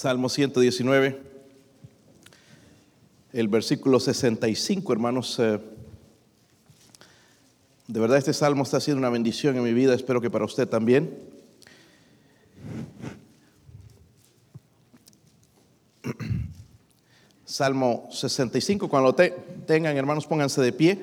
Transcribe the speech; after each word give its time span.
Salmo 0.00 0.30
119, 0.30 1.20
el 3.34 3.48
versículo 3.48 4.00
65, 4.00 4.94
hermanos. 4.94 5.38
eh, 5.38 5.60
de 7.86 8.00
verdad 8.00 8.16
este 8.16 8.32
salmo 8.32 8.62
está 8.62 8.80
siendo 8.80 8.98
una 8.98 9.10
bendición 9.10 9.58
en 9.58 9.62
mi 9.62 9.74
vida, 9.74 9.92
espero 9.92 10.22
que 10.22 10.30
para 10.30 10.46
usted 10.46 10.66
también. 10.66 11.18
Salmo 17.44 18.08
65, 18.10 18.88
cuando 18.88 19.10
lo 19.10 19.14
te- 19.14 19.36
tengan, 19.66 19.98
hermanos, 19.98 20.26
pónganse 20.26 20.62
de 20.62 20.72
pie, 20.72 20.98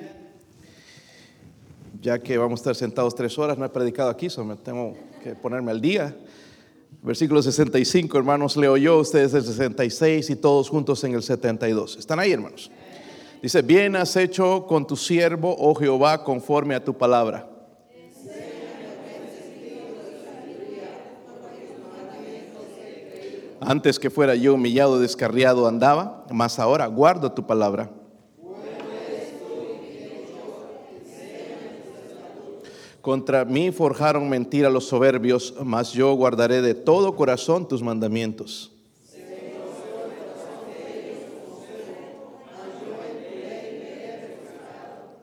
ya 2.02 2.18
que 2.18 2.36
vamos 2.36 2.58
a 2.58 2.62
estar 2.62 2.74
sentados 2.74 3.14
tres 3.14 3.38
horas, 3.38 3.56
no 3.58 3.64
he 3.64 3.68
predicado 3.68 4.10
aquí, 4.10 4.28
so 4.28 4.44
me 4.44 4.56
tengo 4.56 4.96
que 5.22 5.36
ponerme 5.36 5.70
al 5.70 5.80
día. 5.80 6.16
Versículo 7.02 7.40
65, 7.40 8.18
hermanos, 8.18 8.56
leo 8.56 8.76
yo, 8.76 8.98
ustedes 8.98 9.32
el 9.32 9.44
66 9.44 10.30
y 10.30 10.36
todos 10.36 10.68
juntos 10.68 11.02
en 11.04 11.14
el 11.14 11.22
72. 11.22 11.96
¿Están 11.96 12.18
ahí, 12.18 12.32
hermanos? 12.32 12.70
Dice, 13.40 13.62
bien 13.62 13.94
has 13.94 14.16
hecho 14.16 14.66
con 14.66 14.86
tu 14.86 14.96
siervo, 14.96 15.54
oh 15.58 15.74
Jehová, 15.74 16.24
conforme 16.24 16.74
a 16.74 16.82
tu 16.82 16.98
palabra. 16.98 17.48
Antes 23.60 23.98
que 23.98 24.10
fuera 24.10 24.34
yo 24.34 24.54
humillado, 24.54 24.98
descarriado 24.98 25.66
andaba, 25.66 26.24
mas 26.30 26.58
ahora 26.58 26.86
guardo 26.86 27.32
tu 27.32 27.46
palabra. 27.46 27.90
Contra 33.00 33.44
mí 33.44 33.70
forjaron 33.70 34.28
mentira 34.28 34.70
los 34.70 34.88
soberbios, 34.88 35.54
mas 35.62 35.92
yo 35.92 36.12
guardaré 36.14 36.62
de 36.62 36.74
todo 36.74 37.14
corazón 37.14 37.68
tus 37.68 37.82
mandamientos. 37.82 38.72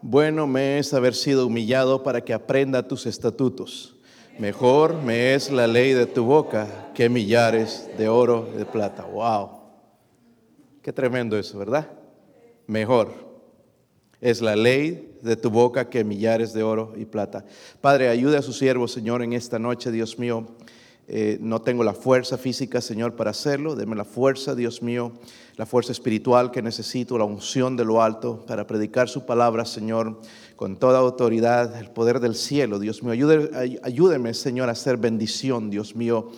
Bueno 0.07 0.45
me 0.45 0.77
es 0.77 0.93
haber 0.93 1.15
sido 1.15 1.47
humillado 1.47 2.03
para 2.03 2.21
que 2.21 2.31
aprenda 2.31 2.87
tus 2.87 3.07
estatutos. 3.07 3.95
Mejor 4.37 5.01
me 5.01 5.33
es 5.33 5.49
la 5.49 5.65
ley 5.65 5.93
de 5.93 6.05
tu 6.05 6.25
boca 6.25 6.91
que 6.93 7.09
millares 7.09 7.89
de 7.97 8.07
oro 8.07 8.47
y 8.53 8.57
de 8.59 8.65
plata. 8.65 9.03
Wow. 9.05 9.49
Qué 10.83 10.93
tremendo 10.93 11.37
eso, 11.39 11.57
¿verdad? 11.57 11.89
Mejor 12.67 13.13
es 14.21 14.41
la 14.41 14.55
ley 14.55 15.14
de 15.25 15.35
tu 15.35 15.49
boca 15.49 15.89
que 15.89 16.03
millares 16.03 16.53
de 16.53 16.63
oro 16.63 16.93
y 16.95 17.05
plata. 17.05 17.43
Padre, 17.81 18.07
ayude 18.09 18.37
a 18.37 18.41
su 18.41 18.53
siervo, 18.53 18.87
Señor, 18.87 19.21
en 19.23 19.33
esta 19.33 19.59
noche, 19.59 19.91
Dios 19.91 20.17
mío. 20.19 20.45
Eh, 21.07 21.37
no 21.39 21.61
tengo 21.61 21.83
la 21.83 21.93
fuerza 21.93 22.35
física, 22.37 22.81
Señor, 22.81 23.15
para 23.15 23.29
hacerlo. 23.31 23.75
Deme 23.75 23.95
la 23.95 24.05
fuerza, 24.05 24.55
Dios 24.55 24.81
mío, 24.81 25.11
la 25.55 25.65
fuerza 25.67 25.91
espiritual 25.91 26.49
que 26.49 26.63
necesito, 26.63 27.17
la 27.19 27.25
unción 27.25 27.75
de 27.77 27.85
lo 27.85 28.01
alto 28.01 28.43
para 28.47 28.65
predicar 28.65 29.07
su 29.07 29.23
palabra, 29.25 29.65
Señor, 29.65 30.19
con 30.55 30.77
toda 30.77 30.97
autoridad, 30.99 31.75
el 31.77 31.91
poder 31.91 32.19
del 32.19 32.33
cielo, 32.33 32.79
Dios 32.79 33.03
mío. 33.03 33.11
Ayude- 33.13 33.51
ay- 33.53 33.79
ayúdeme, 33.83 34.33
Señor, 34.33 34.69
a 34.69 34.71
hacer 34.71 34.97
bendición, 34.97 35.69
Dios 35.69 35.95
mío. 35.95 36.31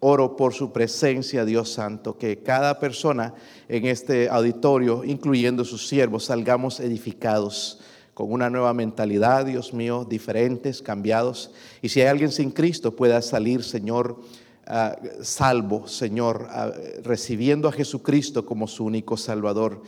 Oro 0.00 0.36
por 0.36 0.52
su 0.54 0.70
presencia, 0.72 1.44
Dios 1.46 1.70
Santo, 1.70 2.16
que 2.18 2.42
cada 2.42 2.78
persona 2.78 3.34
en 3.68 3.86
este 3.86 4.28
auditorio, 4.30 5.02
incluyendo 5.04 5.64
sus 5.64 5.88
siervos, 5.88 6.24
salgamos 6.26 6.80
edificados 6.80 7.80
con 8.20 8.32
una 8.32 8.50
nueva 8.50 8.74
mentalidad, 8.74 9.46
Dios 9.46 9.72
mío, 9.72 10.06
diferentes, 10.08 10.82
cambiados. 10.82 11.52
Y 11.80 11.88
si 11.88 12.02
hay 12.02 12.08
alguien 12.08 12.30
sin 12.30 12.50
Cristo, 12.50 12.94
pueda 12.94 13.22
salir, 13.22 13.62
Señor, 13.62 14.20
ah, 14.66 14.94
salvo, 15.22 15.88
Señor, 15.88 16.46
ah, 16.50 16.70
recibiendo 17.02 17.66
a 17.66 17.72
Jesucristo 17.72 18.44
como 18.44 18.68
su 18.68 18.84
único 18.84 19.16
Salvador. 19.16 19.80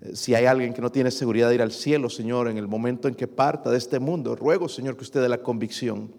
Eh, 0.00 0.14
Si 0.14 0.32
hay 0.36 0.44
alguien 0.46 0.74
que 0.74 0.80
no 0.80 0.92
tiene 0.92 1.10
seguridad 1.10 1.48
de 1.48 1.56
ir 1.56 1.62
al 1.62 1.72
cielo, 1.72 2.08
Señor, 2.08 2.46
en 2.46 2.56
el 2.56 2.68
momento 2.68 3.08
en 3.08 3.16
que 3.16 3.26
parta 3.26 3.68
de 3.68 3.78
este 3.78 3.98
mundo, 3.98 4.36
ruego, 4.36 4.68
Señor, 4.68 4.96
que 4.96 5.02
usted 5.02 5.20
dé 5.20 5.28
la 5.28 5.42
convicción 5.42 6.12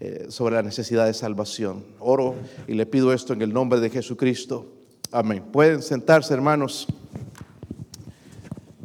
eh, 0.00 0.26
sobre 0.28 0.56
la 0.56 0.62
necesidad 0.62 1.06
de 1.06 1.14
salvación. 1.14 1.82
Oro 1.98 2.34
y 2.68 2.74
le 2.74 2.84
pido 2.84 3.14
esto 3.14 3.32
en 3.32 3.40
el 3.40 3.54
nombre 3.54 3.80
de 3.80 3.88
Jesucristo. 3.88 4.66
Amén. 5.12 5.42
Pueden 5.50 5.80
sentarse, 5.80 6.34
hermanos. 6.34 6.86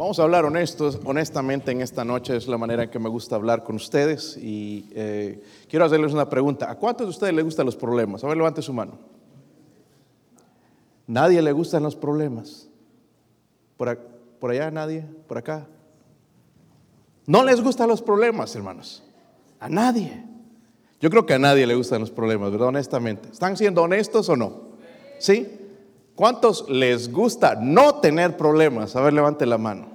Vamos 0.01 0.17
a 0.17 0.23
hablar 0.23 0.45
honestos, 0.45 0.99
honestamente 1.05 1.69
en 1.69 1.79
esta 1.79 2.03
noche, 2.03 2.35
es 2.35 2.47
la 2.47 2.57
manera 2.57 2.85
en 2.85 2.89
que 2.89 2.97
me 2.97 3.07
gusta 3.07 3.35
hablar 3.35 3.63
con 3.63 3.75
ustedes 3.75 4.35
y 4.35 4.89
eh, 4.95 5.43
quiero 5.69 5.85
hacerles 5.85 6.11
una 6.11 6.27
pregunta. 6.27 6.71
¿A 6.71 6.75
cuántos 6.75 7.05
de 7.05 7.11
ustedes 7.11 7.35
les 7.35 7.45
gustan 7.45 7.67
los 7.67 7.75
problemas? 7.75 8.23
A 8.23 8.27
ver, 8.27 8.35
levante 8.35 8.63
su 8.63 8.73
mano. 8.73 8.97
Nadie 11.05 11.39
le 11.43 11.51
gustan 11.51 11.83
los 11.83 11.95
problemas. 11.95 12.67
Por, 13.77 13.95
por 14.39 14.49
allá 14.49 14.71
nadie, 14.71 15.05
por 15.27 15.37
acá. 15.37 15.67
No 17.27 17.43
les 17.43 17.61
gustan 17.61 17.87
los 17.87 18.01
problemas, 18.01 18.55
hermanos. 18.55 19.03
A 19.59 19.69
nadie. 19.69 20.25
Yo 20.99 21.11
creo 21.11 21.27
que 21.27 21.35
a 21.35 21.39
nadie 21.39 21.67
le 21.67 21.75
gustan 21.75 22.01
los 22.01 22.09
problemas, 22.09 22.49
¿verdad? 22.49 22.69
Honestamente. 22.69 23.29
¿Están 23.31 23.55
siendo 23.55 23.83
honestos 23.83 24.27
o 24.29 24.35
no? 24.35 24.61
¿Sí? 25.19 25.59
¿Cuántos 26.15 26.67
les 26.69 27.11
gusta 27.11 27.53
no 27.53 27.99
tener 27.99 28.35
problemas? 28.35 28.95
A 28.95 29.01
ver, 29.01 29.13
levante 29.13 29.45
la 29.45 29.59
mano. 29.59 29.90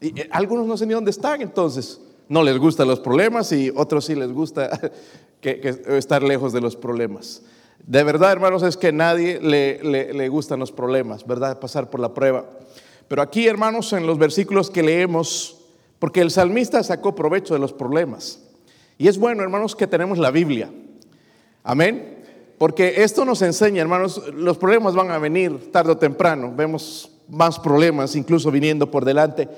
Y 0.00 0.20
eh, 0.20 0.28
algunos 0.30 0.66
no 0.66 0.76
sé 0.76 0.86
ni 0.86 0.94
dónde 0.94 1.10
están, 1.10 1.42
entonces 1.42 2.00
no 2.28 2.42
les 2.42 2.58
gustan 2.58 2.88
los 2.88 3.00
problemas 3.00 3.50
y 3.52 3.70
otros 3.74 4.04
sí 4.04 4.14
les 4.14 4.32
gusta 4.32 4.70
estar 5.42 6.22
lejos 6.22 6.52
de 6.52 6.60
los 6.60 6.76
problemas. 6.76 7.42
De 7.86 8.02
verdad, 8.02 8.32
hermanos, 8.32 8.62
es 8.62 8.76
que 8.76 8.92
nadie 8.92 9.40
le, 9.40 9.82
le, 9.82 10.12
le 10.12 10.28
gustan 10.28 10.60
los 10.60 10.72
problemas, 10.72 11.26
¿verdad? 11.26 11.58
Pasar 11.58 11.88
por 11.88 12.00
la 12.00 12.12
prueba. 12.12 12.44
Pero 13.06 13.22
aquí, 13.22 13.46
hermanos, 13.46 13.92
en 13.92 14.06
los 14.06 14.18
versículos 14.18 14.70
que 14.70 14.82
leemos, 14.82 15.56
porque 15.98 16.20
el 16.20 16.30
salmista 16.30 16.82
sacó 16.82 17.14
provecho 17.14 17.54
de 17.54 17.60
los 17.60 17.72
problemas. 17.72 18.40
Y 18.98 19.08
es 19.08 19.16
bueno, 19.16 19.42
hermanos, 19.42 19.74
que 19.74 19.86
tenemos 19.86 20.18
la 20.18 20.30
Biblia. 20.30 20.70
Amén. 21.62 22.18
Porque 22.58 23.02
esto 23.02 23.24
nos 23.24 23.40
enseña, 23.42 23.80
hermanos, 23.80 24.20
los 24.34 24.58
problemas 24.58 24.94
van 24.94 25.10
a 25.10 25.18
venir 25.18 25.70
tarde 25.70 25.92
o 25.92 25.96
temprano. 25.96 26.52
Vemos 26.54 27.10
más 27.28 27.58
problemas 27.58 28.16
incluso 28.16 28.50
viniendo 28.50 28.90
por 28.90 29.04
delante. 29.04 29.48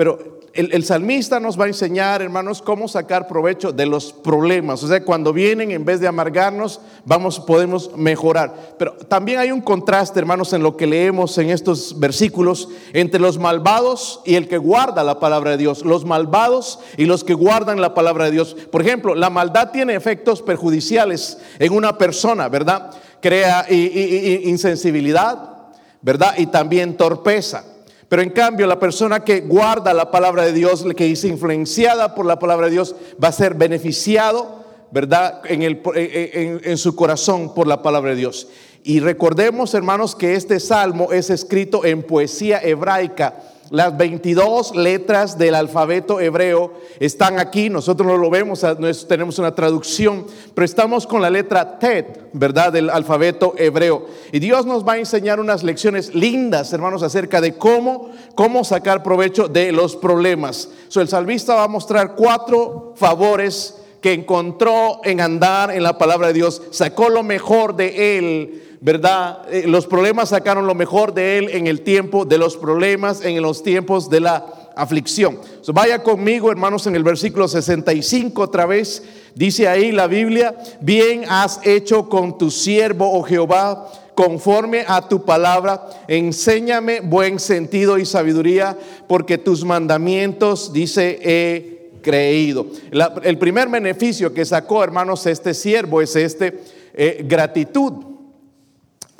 Pero 0.00 0.40
el, 0.54 0.82
salmista 0.82 1.40
nos 1.40 1.60
va 1.60 1.66
a 1.66 1.68
enseñar, 1.68 2.22
hermanos, 2.22 2.62
cómo 2.62 2.88
sacar 2.88 3.28
provecho 3.28 3.70
de 3.70 3.84
los 3.84 4.14
problemas. 4.14 4.82
O 4.82 4.88
sea, 4.88 5.04
cuando 5.04 5.30
vienen, 5.30 5.72
en 5.72 5.84
vez 5.84 6.00
de 6.00 6.08
amargarnos, 6.08 6.80
vamos, 7.04 7.38
podemos 7.38 7.94
mejorar. 7.98 8.76
Pero 8.78 8.94
también 8.94 9.40
hay 9.40 9.52
un 9.52 9.60
contraste, 9.60 10.18
hermanos, 10.18 10.54
en 10.54 10.62
lo 10.62 10.74
que 10.74 10.86
leemos 10.86 11.36
en 11.36 11.50
estos 11.50 12.00
versículos 12.00 12.70
entre 12.94 13.20
los 13.20 13.36
malvados 13.38 14.22
y 14.24 14.36
el 14.36 14.48
que 14.48 14.56
guarda 14.56 15.04
la 15.04 15.20
palabra 15.20 15.50
de 15.50 15.58
Dios. 15.58 15.84
Los 15.84 16.06
malvados 16.06 16.78
y 16.96 17.04
los 17.04 17.22
que 17.22 17.34
guardan 17.34 17.82
la 17.82 17.92
palabra 17.92 18.24
de 18.24 18.30
Dios. 18.30 18.56
Por 18.72 18.80
ejemplo, 18.80 19.14
la 19.14 19.28
maldad 19.28 19.70
tiene 19.70 19.94
efectos 19.94 20.40
perjudiciales 20.40 21.36
en 21.58 21.74
una 21.74 21.98
persona, 21.98 22.48
¿verdad? 22.48 22.90
Crea 23.20 23.66
insensibilidad, 23.68 25.58
¿verdad? 26.00 26.36
Y 26.38 26.46
también 26.46 26.96
torpeza. 26.96 27.69
Pero 28.10 28.22
en 28.22 28.30
cambio, 28.30 28.66
la 28.66 28.78
persona 28.78 29.24
que 29.24 29.40
guarda 29.40 29.94
la 29.94 30.10
palabra 30.10 30.44
de 30.44 30.52
Dios, 30.52 30.84
que 30.96 31.10
es 31.10 31.24
influenciada 31.24 32.14
por 32.14 32.26
la 32.26 32.38
palabra 32.40 32.66
de 32.66 32.72
Dios, 32.72 32.94
va 33.22 33.28
a 33.28 33.32
ser 33.32 33.54
beneficiado, 33.54 34.64
¿verdad? 34.90 35.40
En, 35.44 35.62
el- 35.62 35.80
en- 35.94 36.60
en 36.64 36.76
su 36.76 36.96
corazón 36.96 37.54
por 37.54 37.66
la 37.68 37.82
palabra 37.82 38.10
de 38.10 38.16
Dios. 38.16 38.48
Y 38.82 38.98
recordemos, 38.98 39.74
hermanos, 39.74 40.16
que 40.16 40.34
este 40.34 40.58
salmo 40.58 41.12
es 41.12 41.30
escrito 41.30 41.84
en 41.84 42.02
poesía 42.02 42.58
hebraica. 42.60 43.36
Las 43.70 43.96
22 43.96 44.74
letras 44.74 45.38
del 45.38 45.54
alfabeto 45.54 46.18
hebreo 46.18 46.72
están 46.98 47.38
aquí, 47.38 47.70
nosotros 47.70 48.04
no 48.04 48.16
lo 48.16 48.28
vemos, 48.28 48.66
tenemos 49.06 49.38
una 49.38 49.54
traducción, 49.54 50.26
pero 50.54 50.64
estamos 50.64 51.06
con 51.06 51.22
la 51.22 51.30
letra 51.30 51.78
Tet, 51.78 52.30
¿verdad? 52.32 52.72
Del 52.72 52.90
alfabeto 52.90 53.54
hebreo. 53.56 54.06
Y 54.32 54.40
Dios 54.40 54.66
nos 54.66 54.84
va 54.84 54.94
a 54.94 54.98
enseñar 54.98 55.38
unas 55.38 55.62
lecciones 55.62 56.16
lindas, 56.16 56.72
hermanos, 56.72 57.04
acerca 57.04 57.40
de 57.40 57.54
cómo, 57.54 58.10
cómo 58.34 58.64
sacar 58.64 59.04
provecho 59.04 59.46
de 59.46 59.70
los 59.70 59.94
problemas. 59.94 60.68
So, 60.88 61.00
el 61.00 61.06
salmista 61.08 61.54
va 61.54 61.62
a 61.62 61.68
mostrar 61.68 62.16
cuatro 62.16 62.94
favores 62.96 63.76
que 64.00 64.12
encontró 64.12 65.00
en 65.04 65.20
andar 65.20 65.70
en 65.70 65.84
la 65.84 65.96
palabra 65.96 66.28
de 66.28 66.32
Dios, 66.32 66.60
sacó 66.70 67.08
lo 67.08 67.22
mejor 67.22 67.76
de 67.76 68.18
él, 68.18 68.69
¿verdad? 68.80 69.42
Eh, 69.52 69.64
los 69.66 69.86
problemas 69.86 70.30
sacaron 70.30 70.66
lo 70.66 70.74
mejor 70.74 71.12
de 71.14 71.38
él 71.38 71.48
en 71.50 71.66
el 71.66 71.82
tiempo 71.82 72.24
de 72.24 72.38
los 72.38 72.56
problemas, 72.56 73.22
en 73.24 73.40
los 73.42 73.62
tiempos 73.62 74.08
de 74.08 74.20
la 74.20 74.46
aflicción. 74.74 75.38
Vaya 75.74 76.02
conmigo, 76.02 76.50
hermanos, 76.50 76.86
en 76.86 76.96
el 76.96 77.02
versículo 77.04 77.46
65 77.48 78.40
otra 78.42 78.66
vez. 78.66 79.02
Dice 79.34 79.68
ahí 79.68 79.92
la 79.92 80.06
Biblia, 80.06 80.56
bien 80.80 81.24
has 81.28 81.60
hecho 81.64 82.08
con 82.08 82.38
tu 82.38 82.50
siervo, 82.50 83.12
oh 83.12 83.22
Jehová, 83.22 83.90
conforme 84.14 84.84
a 84.88 85.08
tu 85.08 85.24
palabra, 85.24 85.88
enséñame 86.08 87.00
buen 87.00 87.38
sentido 87.38 87.98
y 87.98 88.04
sabiduría, 88.06 88.76
porque 89.06 89.38
tus 89.38 89.64
mandamientos, 89.64 90.72
dice, 90.72 91.18
he 91.22 91.90
creído. 92.02 92.66
La- 92.90 93.14
el 93.22 93.38
primer 93.38 93.68
beneficio 93.68 94.32
que 94.34 94.44
sacó, 94.44 94.82
hermanos, 94.82 95.26
este 95.26 95.54
siervo 95.54 96.00
es 96.02 96.16
este, 96.16 96.60
eh, 96.94 97.24
gratitud. 97.28 97.92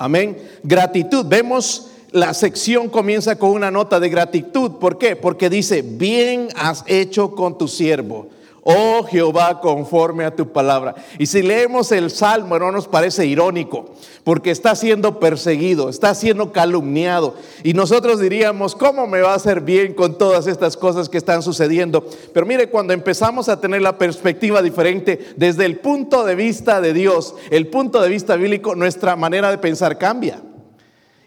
Amén. 0.01 0.35
Gratitud. 0.63 1.27
Vemos 1.27 1.91
la 2.11 2.33
sección 2.33 2.89
comienza 2.89 3.37
con 3.37 3.51
una 3.51 3.69
nota 3.69 3.99
de 3.99 4.09
gratitud. 4.09 4.79
¿Por 4.79 4.97
qué? 4.97 5.15
Porque 5.15 5.47
dice, 5.47 5.83
bien 5.83 6.47
has 6.55 6.83
hecho 6.87 7.35
con 7.35 7.55
tu 7.55 7.67
siervo. 7.67 8.27
Oh 8.63 9.03
Jehová, 9.03 9.59
conforme 9.59 10.23
a 10.23 10.35
tu 10.35 10.51
palabra. 10.51 10.93
Y 11.17 11.25
si 11.25 11.41
leemos 11.41 11.91
el 11.91 12.11
Salmo, 12.11 12.59
no 12.59 12.71
nos 12.71 12.87
parece 12.87 13.25
irónico, 13.25 13.89
porque 14.23 14.51
está 14.51 14.75
siendo 14.75 15.19
perseguido, 15.19 15.89
está 15.89 16.13
siendo 16.13 16.51
calumniado. 16.51 17.33
Y 17.63 17.73
nosotros 17.73 18.19
diríamos, 18.19 18.75
¿cómo 18.75 19.07
me 19.07 19.21
va 19.21 19.31
a 19.31 19.37
hacer 19.37 19.61
bien 19.61 19.95
con 19.95 20.15
todas 20.15 20.45
estas 20.45 20.77
cosas 20.77 21.09
que 21.09 21.17
están 21.17 21.41
sucediendo? 21.41 22.05
Pero 22.33 22.45
mire, 22.45 22.69
cuando 22.69 22.93
empezamos 22.93 23.49
a 23.49 23.59
tener 23.59 23.81
la 23.81 23.97
perspectiva 23.97 24.61
diferente 24.61 25.33
desde 25.37 25.65
el 25.65 25.79
punto 25.79 26.23
de 26.23 26.35
vista 26.35 26.81
de 26.81 26.93
Dios, 26.93 27.33
el 27.49 27.67
punto 27.67 27.99
de 27.99 28.09
vista 28.09 28.35
bíblico, 28.35 28.75
nuestra 28.75 29.15
manera 29.15 29.49
de 29.49 29.57
pensar 29.57 29.97
cambia 29.97 30.39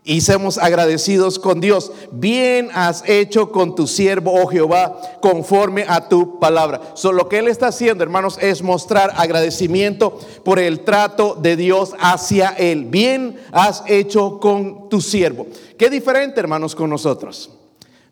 y 0.06 0.20
seamos 0.20 0.58
agradecidos 0.58 1.38
con 1.38 1.62
Dios. 1.62 1.90
Bien 2.12 2.68
has 2.74 3.02
hecho 3.08 3.50
con 3.50 3.74
tu 3.74 3.86
siervo, 3.86 4.34
oh 4.34 4.46
Jehová, 4.46 5.00
conforme 5.22 5.86
a 5.88 6.08
tu 6.08 6.38
palabra. 6.38 6.92
So, 6.94 7.10
lo 7.10 7.26
que 7.28 7.38
Él 7.38 7.48
está 7.48 7.68
haciendo, 7.68 8.04
hermanos, 8.04 8.38
es 8.40 8.62
mostrar 8.62 9.12
agradecimiento 9.16 10.20
por 10.44 10.58
el 10.58 10.80
trato 10.80 11.38
de 11.40 11.56
Dios 11.56 11.94
hacia 11.98 12.50
Él. 12.50 12.84
Bien 12.84 13.40
has 13.50 13.82
hecho 13.86 14.38
con 14.40 14.90
tu 14.90 15.00
siervo. 15.00 15.46
Qué 15.78 15.88
diferente, 15.88 16.38
hermanos, 16.38 16.74
con 16.74 16.90
nosotros. 16.90 17.50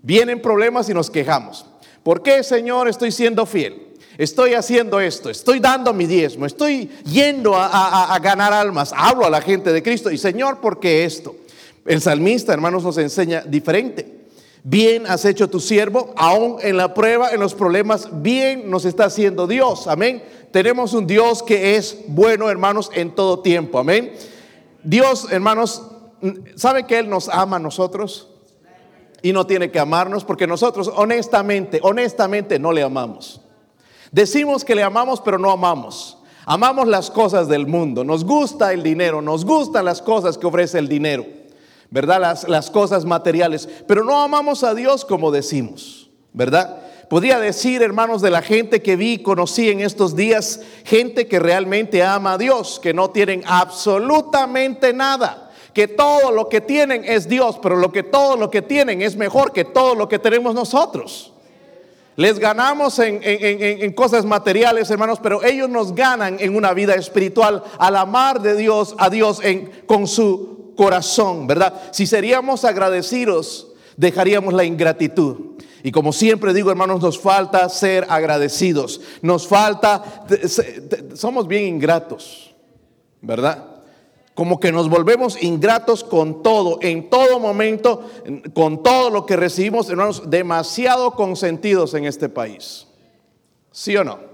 Vienen 0.01 0.41
problemas 0.41 0.89
y 0.89 0.95
nos 0.95 1.11
quejamos. 1.11 1.67
¿Por 2.03 2.23
qué, 2.23 2.43
Señor, 2.43 2.89
estoy 2.89 3.13
siendo 3.13 3.45
fiel? 3.45 3.89
Estoy 4.17 4.55
haciendo 4.55 5.01
esto, 5.01 5.31
estoy 5.31 5.59
dando 5.59 5.95
mi 5.95 6.05
diezmo, 6.05 6.45
estoy 6.45 6.91
yendo 7.05 7.57
a, 7.57 8.15
a 8.15 8.19
ganar 8.19 8.53
almas, 8.53 8.93
hablo 8.95 9.25
a 9.25 9.31
la 9.31 9.41
gente 9.41 9.73
de 9.73 9.83
Cristo 9.83 10.11
y 10.11 10.19
Señor, 10.19 10.61
¿por 10.61 10.81
qué 10.81 11.07
esto? 11.07 11.35
El 11.85 12.01
salmista, 12.01 12.53
hermanos, 12.53 12.85
nos 12.85 12.99
enseña 12.99 13.43
diferente. 13.43 14.23
Bien 14.65 15.07
has 15.09 15.25
hecho 15.25 15.51
tu 15.51 15.59
siervo, 15.59 16.15
aún 16.17 16.59
en 16.63 16.77
la 16.77 16.95
prueba, 16.95 17.31
en 17.33 17.41
los 17.41 17.55
problemas, 17.55 18.09
bien 18.23 18.71
nos 18.71 18.85
está 18.85 19.07
haciendo 19.07 19.49
Dios. 19.49 19.89
Amén. 19.89 20.23
Tenemos 20.53 20.95
un 20.95 21.07
Dios 21.09 21.43
que 21.43 21.75
es 21.75 21.99
bueno, 22.07 22.49
hermanos, 22.49 22.89
en 22.95 23.13
todo 23.13 23.41
tiempo. 23.41 23.81
Amén. 23.81 24.13
Dios, 24.85 25.27
hermanos, 25.33 25.83
¿sabe 26.55 26.87
que 26.87 27.01
Él 27.01 27.09
nos 27.09 27.29
ama 27.29 27.57
a 27.57 27.61
nosotros? 27.61 28.29
Y 29.21 29.33
no 29.33 29.47
tiene 29.47 29.73
que 29.73 29.81
amarnos 29.81 30.25
porque 30.25 30.47
nosotros 30.47 30.91
honestamente, 30.95 31.81
honestamente 31.83 32.59
no 32.61 32.71
le 32.71 32.83
amamos. 32.83 33.41
Decimos 34.13 34.65
que 34.65 34.77
le 34.77 34.85
amamos, 34.85 35.21
pero 35.21 35.39
no 35.39 35.51
amamos. 35.51 36.19
Amamos 36.45 36.87
las 36.87 37.11
cosas 37.11 37.49
del 37.49 37.67
mundo. 37.67 38.05
Nos 38.05 38.25
gusta 38.25 38.73
el 38.73 38.83
dinero, 38.83 39.23
nos 39.23 39.45
gustan 39.45 39.85
las 39.85 40.03
cosas 40.03 40.39
que 40.39 40.47
ofrece 40.47 40.79
el 40.79 40.89
dinero. 40.89 41.25
¿Verdad? 41.93 42.21
Las, 42.21 42.49
las 42.49 42.71
cosas 42.71 43.05
materiales, 43.05 43.69
pero 43.87 44.03
no 44.03 44.21
amamos 44.21 44.65
a 44.65 44.75
Dios 44.75 45.05
como 45.05 45.31
decimos, 45.31 46.11
¿verdad? 46.33 46.79
Podría 47.11 47.39
decir, 47.39 47.83
hermanos, 47.83 48.23
de 48.23 48.31
la 48.31 48.41
gente 48.41 48.81
que 48.81 48.97
vi, 48.97 49.19
conocí 49.19 49.69
en 49.69 49.81
estos 49.81 50.17
días, 50.17 50.61
gente 50.85 51.29
que 51.29 51.39
realmente 51.39 52.03
ama 52.03 52.33
a 52.33 52.39
Dios, 52.39 52.81
que 52.83 52.95
no 52.95 53.11
tienen 53.11 53.43
absolutamente 53.47 54.95
nada, 54.95 55.51
que 55.75 55.87
todo 55.87 56.33
lo 56.33 56.49
que 56.49 56.63
tienen 56.63 57.05
es 57.05 57.29
Dios, 57.29 57.59
pero 57.63 57.77
lo 57.77 57.93
que 57.93 58.03
todo 58.03 58.39
lo 58.39 58.49
que 58.49 58.63
tienen 58.63 59.03
es 59.03 59.17
mejor 59.17 59.53
que 59.53 59.67
todo 59.67 59.95
lo 59.95 60.09
que 60.09 60.19
tenemos 60.19 60.55
nosotros. 60.55 61.35
Les 62.17 62.39
ganamos 62.39 62.99
en, 62.99 63.21
en, 63.23 63.83
en, 63.83 63.93
cosas 63.93 64.25
materiales, 64.25 64.91
hermanos, 64.91 65.19
pero 65.23 65.43
ellos 65.45 65.69
nos 65.69 65.95
ganan 65.95 66.39
en 66.41 66.57
una 66.57 66.73
vida 66.73 66.95
espiritual 66.95 67.63
al 67.79 67.97
amar 67.97 68.41
de 68.41 68.57
Dios 68.57 68.95
a 68.99 69.11
Dios 69.11 69.41
en, 69.43 69.71
con 69.87 70.07
su 70.07 70.62
corazón, 70.77 71.47
¿verdad? 71.47 71.75
Si 71.93 72.07
seríamos 72.07 72.65
agradecidos, 72.65 73.69
dejaríamos 73.97 74.55
la 74.55 74.65
ingratitud. 74.65 75.53
Y 75.83 75.91
como 75.91 76.13
siempre 76.13 76.55
digo, 76.55 76.71
hermanos, 76.71 77.01
nos 77.03 77.19
falta 77.19 77.69
ser 77.69 78.07
agradecidos. 78.09 79.01
Nos 79.21 79.47
falta, 79.47 80.25
somos 81.15 81.49
bien 81.49 81.65
ingratos, 81.65 82.55
¿verdad? 83.21 83.69
Como 84.35 84.61
que 84.61 84.73
nos 84.73 84.89
volvemos 84.89 85.43
ingratos 85.43 86.05
con 86.05 86.43
todo, 86.43 86.79
en 86.81 87.11
todo 87.11 87.39
momento, 87.39 88.09
con 88.55 88.83
todo 88.83 89.11
lo 89.11 89.27
que 89.27 89.37
recibimos, 89.37 89.91
hermanos, 89.91 90.31
demasiado 90.31 91.13
consentidos 91.13 91.95
en 91.95 92.07
este 92.07 92.29
país. 92.29 92.87
¿Sí 93.73 93.97
o 93.97 94.05
no? 94.05 94.32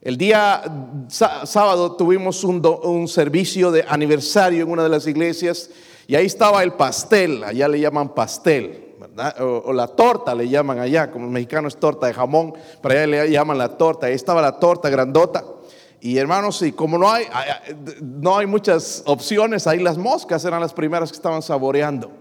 El 0.00 0.16
día 0.16 0.62
sábado 1.08 1.96
tuvimos 1.96 2.44
un, 2.44 3.08
servicio 3.08 3.72
de 3.72 3.84
aniversario 3.88 4.62
en 4.62 4.70
una 4.70 4.84
de 4.84 4.88
las 4.88 5.08
iglesias 5.08 5.70
y 6.06 6.14
ahí 6.14 6.26
estaba 6.26 6.62
el 6.62 6.72
pastel, 6.74 7.42
allá 7.42 7.66
le 7.66 7.80
llaman 7.80 8.14
pastel, 8.14 8.94
¿verdad? 9.00 9.34
O, 9.42 9.72
la 9.72 9.88
torta 9.88 10.36
le 10.36 10.48
llaman 10.48 10.78
allá, 10.78 11.10
como 11.10 11.24
el 11.24 11.32
mexicano 11.32 11.66
es 11.66 11.76
torta 11.76 12.06
de 12.06 12.14
jamón, 12.14 12.54
para 12.80 12.94
allá 12.94 13.06
le 13.06 13.30
llaman 13.30 13.58
la 13.58 13.76
torta, 13.76 14.06
ahí 14.06 14.14
estaba 14.14 14.40
la 14.40 14.60
torta 14.60 14.88
grandota. 14.88 15.44
Y 16.00 16.16
hermanos, 16.16 16.62
y 16.62 16.70
como 16.70 16.96
no 16.96 17.10
hay, 17.10 17.24
no 18.00 18.38
hay 18.38 18.46
muchas 18.46 19.02
opciones, 19.04 19.66
ahí 19.66 19.80
las 19.80 19.98
moscas 19.98 20.44
eran 20.44 20.60
las 20.60 20.72
primeras 20.72 21.10
que 21.10 21.16
estaban 21.16 21.42
saboreando 21.42 22.12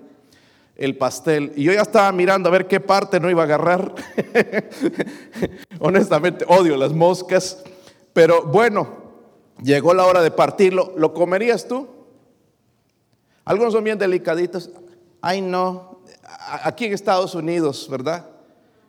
el 0.76 0.98
pastel. 0.98 1.54
Y 1.56 1.64
yo 1.66 1.74
ya 1.74 1.82
estaba 1.82 2.12
mirando 2.12 2.50
a 2.50 2.52
ver 2.52 2.68
qué 2.68 2.80
parte 2.80 3.20
no 3.20 3.30
iba 3.30 3.44
a 3.44 3.46
agarrar. 3.46 3.94
Honestamente, 5.80 6.46
odio 6.48 6.78
las 6.78 6.94
moscas. 6.94 7.64
Pero 8.14 8.44
bueno, 8.44 8.88
llegó 9.62 9.94
la 9.94 10.06
hora 10.06 10.22
de 10.22 10.32
partirlo. 10.32 10.94
¿Lo 10.98 11.14
comerías 11.14 11.68
tú? 11.68 11.88
Algunos 13.46 13.74
son 13.74 13.84
bien 13.84 13.98
delicaditos. 13.98 14.70
Ay, 15.22 15.42
no. 15.42 16.02
Aquí 16.64 16.86
en 16.86 16.94
Estados 16.94 17.36
Unidos, 17.36 17.88
¿verdad? 17.90 18.26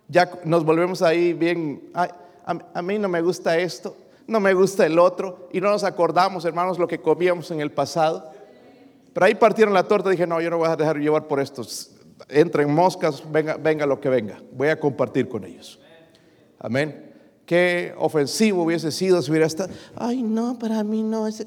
Ya 0.08 0.30
nos 0.44 0.64
volvemos 0.64 1.02
ahí 1.02 1.32
bien. 1.32 1.90
a, 1.94 2.82
mí 2.82 2.98
no 2.98 3.08
me 3.08 3.20
gusta 3.20 3.58
esto, 3.58 3.96
no 4.26 4.40
me 4.40 4.54
gusta 4.54 4.86
el 4.86 4.98
otro. 4.98 5.48
Y 5.52 5.60
no 5.60 5.70
nos 5.70 5.84
acordamos, 5.84 6.44
hermanos, 6.44 6.78
lo 6.78 6.88
que 6.88 7.00
comíamos 7.00 7.50
en 7.50 7.60
el 7.60 7.70
pasado. 7.70 8.32
Pero 9.12 9.26
ahí 9.26 9.34
partieron 9.34 9.74
la 9.74 9.84
torta. 9.84 10.10
Dije, 10.10 10.26
no, 10.26 10.40
yo 10.40 10.50
no 10.50 10.58
voy 10.58 10.68
a 10.68 10.76
dejar 10.76 10.98
llevar 10.98 11.26
por 11.26 11.40
estos. 11.40 11.92
Entren 12.28 12.72
moscas, 12.72 13.22
venga, 13.30 13.56
venga 13.56 13.86
lo 13.86 14.00
que 14.00 14.08
venga. 14.08 14.40
Voy 14.52 14.68
a 14.68 14.80
compartir 14.80 15.28
con 15.28 15.44
ellos. 15.44 15.78
Amén. 16.58 17.12
Qué 17.46 17.94
ofensivo 17.98 18.64
hubiese 18.64 18.92
sido 18.92 19.22
si 19.22 19.30
hubiera 19.30 19.46
estado. 19.46 19.70
Ay, 19.96 20.22
no, 20.22 20.58
para 20.58 20.82
mí 20.84 21.02
no. 21.02 21.26
Es... 21.26 21.46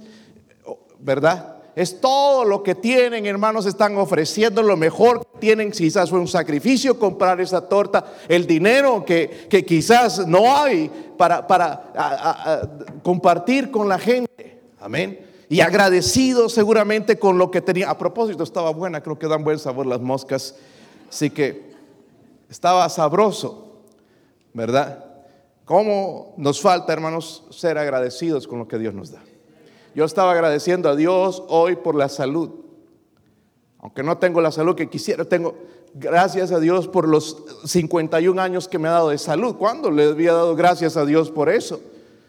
¿Verdad? 1.00 1.58
Es 1.76 2.02
todo 2.02 2.44
lo 2.44 2.64
que 2.64 2.76
tienen, 2.76 3.26
hermanos, 3.26 3.66
están 3.66 3.98
ofreciendo 3.98 4.62
lo 4.62 4.76
mejor 4.76 5.22
que 5.22 5.40
tienen. 5.40 5.72
Quizás 5.72 6.10
fue 6.10 6.20
un 6.20 6.28
sacrificio 6.28 7.00
comprar 7.00 7.40
esa 7.40 7.68
torta, 7.68 8.06
el 8.28 8.46
dinero 8.46 9.06
que, 9.06 9.48
que 9.50 9.64
quizás 9.64 10.28
no 10.28 10.56
hay 10.56 10.92
para, 11.18 11.48
para 11.48 12.62
compartir 13.04 13.72
con 13.72 13.88
la 13.88 14.00
gente. 14.00 14.60
Amén 14.80 15.32
y 15.52 15.60
agradecido 15.60 16.48
seguramente 16.48 17.20
con 17.20 17.38
lo 17.38 17.52
que 17.52 17.60
tenía. 17.60 17.90
A 17.90 17.98
propósito, 17.98 18.42
estaba 18.42 18.72
buena, 18.72 19.04
creo 19.04 19.20
que 19.20 19.28
dan 19.28 19.44
buen 19.44 19.60
sabor 19.60 19.86
las 19.86 20.00
moscas. 20.00 20.56
Así 21.10 21.30
que 21.30 21.74
estaba 22.50 22.88
sabroso, 22.88 23.71
¿verdad? 24.54 25.06
¿Cómo 25.66 26.34
nos 26.38 26.62
falta, 26.62 26.92
hermanos, 26.94 27.46
ser 27.50 27.78
agradecidos 27.78 28.48
con 28.48 28.60
lo 28.60 28.68
que 28.68 28.78
Dios 28.78 28.94
nos 28.94 29.12
da? 29.12 29.22
Yo 29.96 30.06
estaba 30.06 30.32
agradeciendo 30.32 30.90
a 30.90 30.96
Dios 30.96 31.44
hoy 31.48 31.76
por 31.76 31.96
la 31.96 32.10
salud. 32.10 32.50
Aunque 33.80 34.04
no 34.04 34.18
tengo 34.18 34.42
la 34.42 34.52
salud 34.52 34.76
que 34.76 34.90
quisiera, 34.90 35.26
tengo 35.26 35.56
gracias 35.94 36.52
a 36.52 36.60
Dios 36.60 36.88
por 36.88 37.08
los 37.08 37.44
51 37.66 38.42
años 38.42 38.68
que 38.68 38.80
me 38.80 38.88
ha 38.88 38.92
dado 38.92 39.10
de 39.10 39.18
salud. 39.18 39.56
¿Cuándo 39.56 39.92
le 39.92 40.06
había 40.06 40.34
dado 40.34 40.56
gracias 40.56 40.98
a 40.98 41.06
Dios 41.06 41.32
por 41.32 41.50
eso? 41.50 41.82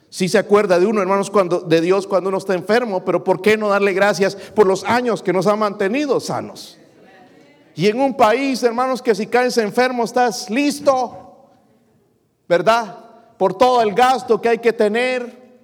Si 0.09 0.29
se 0.29 0.39
acuerda 0.39 0.79
de 0.79 0.87
uno, 0.87 1.01
hermanos, 1.01 1.31
cuando, 1.31 1.61
de 1.61 1.81
Dios 1.81 2.07
cuando 2.07 2.29
uno 2.29 2.39
está 2.39 2.55
enfermo, 2.55 3.05
pero 3.05 3.25
¿por 3.25 3.41
qué 3.41 3.57
no 3.57 3.69
darle 3.69 3.93
gracias 3.93 4.35
por 4.35 4.67
los 4.67 4.85
años 4.85 5.23
que 5.23 5.33
nos 5.33 5.47
ha 5.47 5.57
mantenido 5.57 6.21
sanos? 6.21 6.79
Y 7.75 7.87
en 7.87 7.99
un 7.99 8.17
país, 8.17 8.63
hermanos, 8.63 9.01
que 9.01 9.15
si 9.15 9.27
caes 9.27 9.57
enfermo 9.57 10.05
estás 10.05 10.51
listo, 10.51 11.22
¿verdad? 12.49 12.99
Por 13.39 13.55
todo 13.55 13.83
el 13.83 13.95
gasto 13.95 14.41
que 14.41 14.49
hay 14.49 14.59
que 14.59 14.73
tener, 14.73 15.61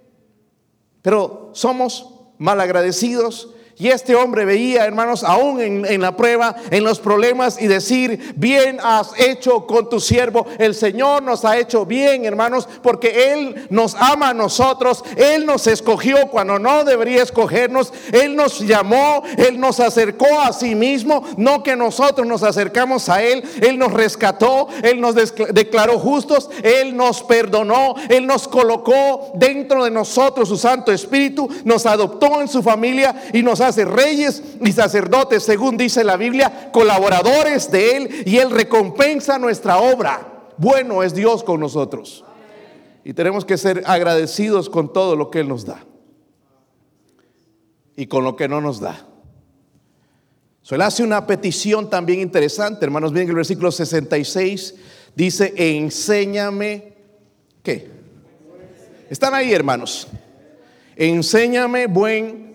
pero 1.02 1.50
somos 1.52 2.14
malagradecidos 2.38 3.54
y 3.78 3.88
este 3.88 4.16
hombre 4.16 4.44
veía, 4.44 4.84
hermanos, 4.84 5.22
aún 5.22 5.60
en, 5.60 6.00
la 6.00 6.16
prueba, 6.16 6.56
en 6.70 6.82
los 6.82 6.98
problemas, 6.98 7.62
y 7.62 7.68
decir, 7.68 8.34
bien 8.34 8.78
has 8.82 9.12
hecho 9.18 9.66
con 9.66 9.88
tu 9.88 10.00
siervo. 10.00 10.46
El 10.58 10.74
Señor 10.74 11.22
nos 11.22 11.44
ha 11.44 11.58
hecho 11.58 11.86
bien, 11.86 12.24
hermanos, 12.24 12.68
porque 12.82 13.32
Él 13.32 13.68
nos 13.70 13.94
ama 13.94 14.30
a 14.30 14.34
nosotros. 14.34 15.04
Él 15.16 15.46
nos 15.46 15.68
escogió 15.68 16.28
cuando 16.28 16.58
no 16.58 16.82
debería 16.82 17.22
escogernos. 17.22 17.92
Él 18.10 18.34
nos 18.34 18.58
llamó, 18.58 19.22
Él 19.36 19.60
nos 19.60 19.78
acercó 19.78 20.40
a 20.40 20.52
sí 20.52 20.74
mismo. 20.74 21.24
No 21.36 21.62
que 21.62 21.76
nosotros 21.76 22.26
nos 22.26 22.42
acercamos 22.42 23.08
a 23.08 23.22
Él. 23.22 23.44
Él 23.60 23.78
nos 23.78 23.92
rescató, 23.92 24.68
Él 24.82 25.00
nos 25.00 25.14
declaró 25.14 26.00
justos, 26.00 26.50
Él 26.64 26.96
nos 26.96 27.22
perdonó, 27.22 27.94
Él 28.08 28.26
nos 28.26 28.48
colocó 28.48 29.30
dentro 29.34 29.84
de 29.84 29.92
nosotros 29.92 30.48
su 30.48 30.56
Santo 30.56 30.90
Espíritu, 30.90 31.48
nos 31.64 31.86
adoptó 31.86 32.40
en 32.40 32.48
su 32.48 32.60
familia 32.60 33.14
y 33.32 33.42
nos 33.44 33.60
ha 33.60 33.67
hace 33.68 33.84
reyes 33.84 34.42
y 34.64 34.72
sacerdotes, 34.72 35.42
según 35.42 35.76
dice 35.76 36.04
la 36.04 36.16
Biblia, 36.16 36.70
colaboradores 36.72 37.70
de 37.70 37.96
Él 37.96 38.22
y 38.26 38.38
Él 38.38 38.50
recompensa 38.50 39.38
nuestra 39.38 39.78
obra. 39.78 40.48
Bueno 40.56 41.02
es 41.02 41.14
Dios 41.14 41.44
con 41.44 41.60
nosotros. 41.60 42.24
Y 43.04 43.14
tenemos 43.14 43.44
que 43.44 43.56
ser 43.56 43.82
agradecidos 43.86 44.68
con 44.68 44.92
todo 44.92 45.16
lo 45.16 45.30
que 45.30 45.40
Él 45.40 45.48
nos 45.48 45.64
da 45.64 45.84
y 47.98 48.06
con 48.06 48.22
lo 48.22 48.36
que 48.36 48.48
no 48.48 48.60
nos 48.60 48.78
da. 48.78 49.08
So, 50.62 50.74
él 50.74 50.82
hace 50.82 51.02
una 51.02 51.26
petición 51.26 51.90
también 51.90 52.20
interesante, 52.20 52.84
hermanos. 52.84 53.10
Miren 53.10 53.30
el 53.30 53.34
versículo 53.34 53.72
66 53.72 54.74
dice: 55.16 55.52
Enséñame, 55.56 56.92
¿qué? 57.62 57.90
Están 59.10 59.34
ahí, 59.34 59.52
hermanos. 59.52 60.06
Enséñame 60.94 61.86
buen 61.86 62.47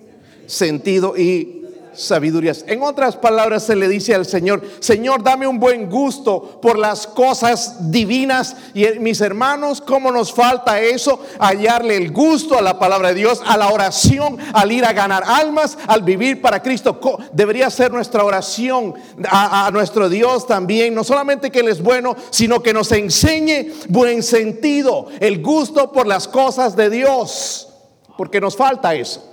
sentido 0.48 1.18
y 1.18 1.64
sabidurías. 1.96 2.66
En 2.68 2.82
otras 2.84 3.16
palabras, 3.16 3.64
se 3.64 3.76
le 3.76 3.88
dice 3.88 4.16
al 4.16 4.26
Señor, 4.26 4.62
Señor, 4.80 5.24
dame 5.24 5.48
un 5.48 5.60
buen 5.60 5.90
gusto 5.90 6.60
por 6.62 6.78
las 6.78 7.08
cosas 7.08 7.92
divinas. 7.92 8.56
Y 8.74 8.86
mis 9.00 9.22
hermanos, 9.22 9.82
¿cómo 9.82 10.12
nos 10.12 10.34
falta 10.34 10.82
eso? 10.82 11.20
Hallarle 11.40 11.98
el 11.98 12.12
gusto 12.12 12.58
a 12.58 12.62
la 12.62 12.80
palabra 12.80 13.10
de 13.10 13.16
Dios, 13.16 13.42
a 13.46 13.58
la 13.58 13.70
oración, 13.70 14.38
al 14.54 14.72
ir 14.72 14.86
a 14.86 14.94
ganar 14.94 15.24
almas, 15.26 15.78
al 15.88 16.02
vivir 16.04 16.42
para 16.42 16.62
Cristo. 16.62 17.00
Debería 17.32 17.70
ser 17.70 17.92
nuestra 17.92 18.24
oración 18.24 18.96
a, 19.30 19.68
a 19.68 19.72
nuestro 19.72 20.10
Dios 20.10 20.48
también. 20.48 20.94
No 20.94 21.04
solamente 21.04 21.52
que 21.52 21.60
Él 21.60 21.70
es 21.70 21.82
bueno, 21.82 22.16
sino 22.30 22.62
que 22.62 22.74
nos 22.74 22.92
enseñe 22.92 23.72
buen 23.90 24.24
sentido, 24.24 25.08
el 25.20 25.42
gusto 25.42 25.92
por 25.92 26.08
las 26.08 26.28
cosas 26.28 26.76
de 26.76 26.90
Dios. 26.90 27.70
Porque 28.18 28.40
nos 28.40 28.56
falta 28.56 28.94
eso. 28.94 29.33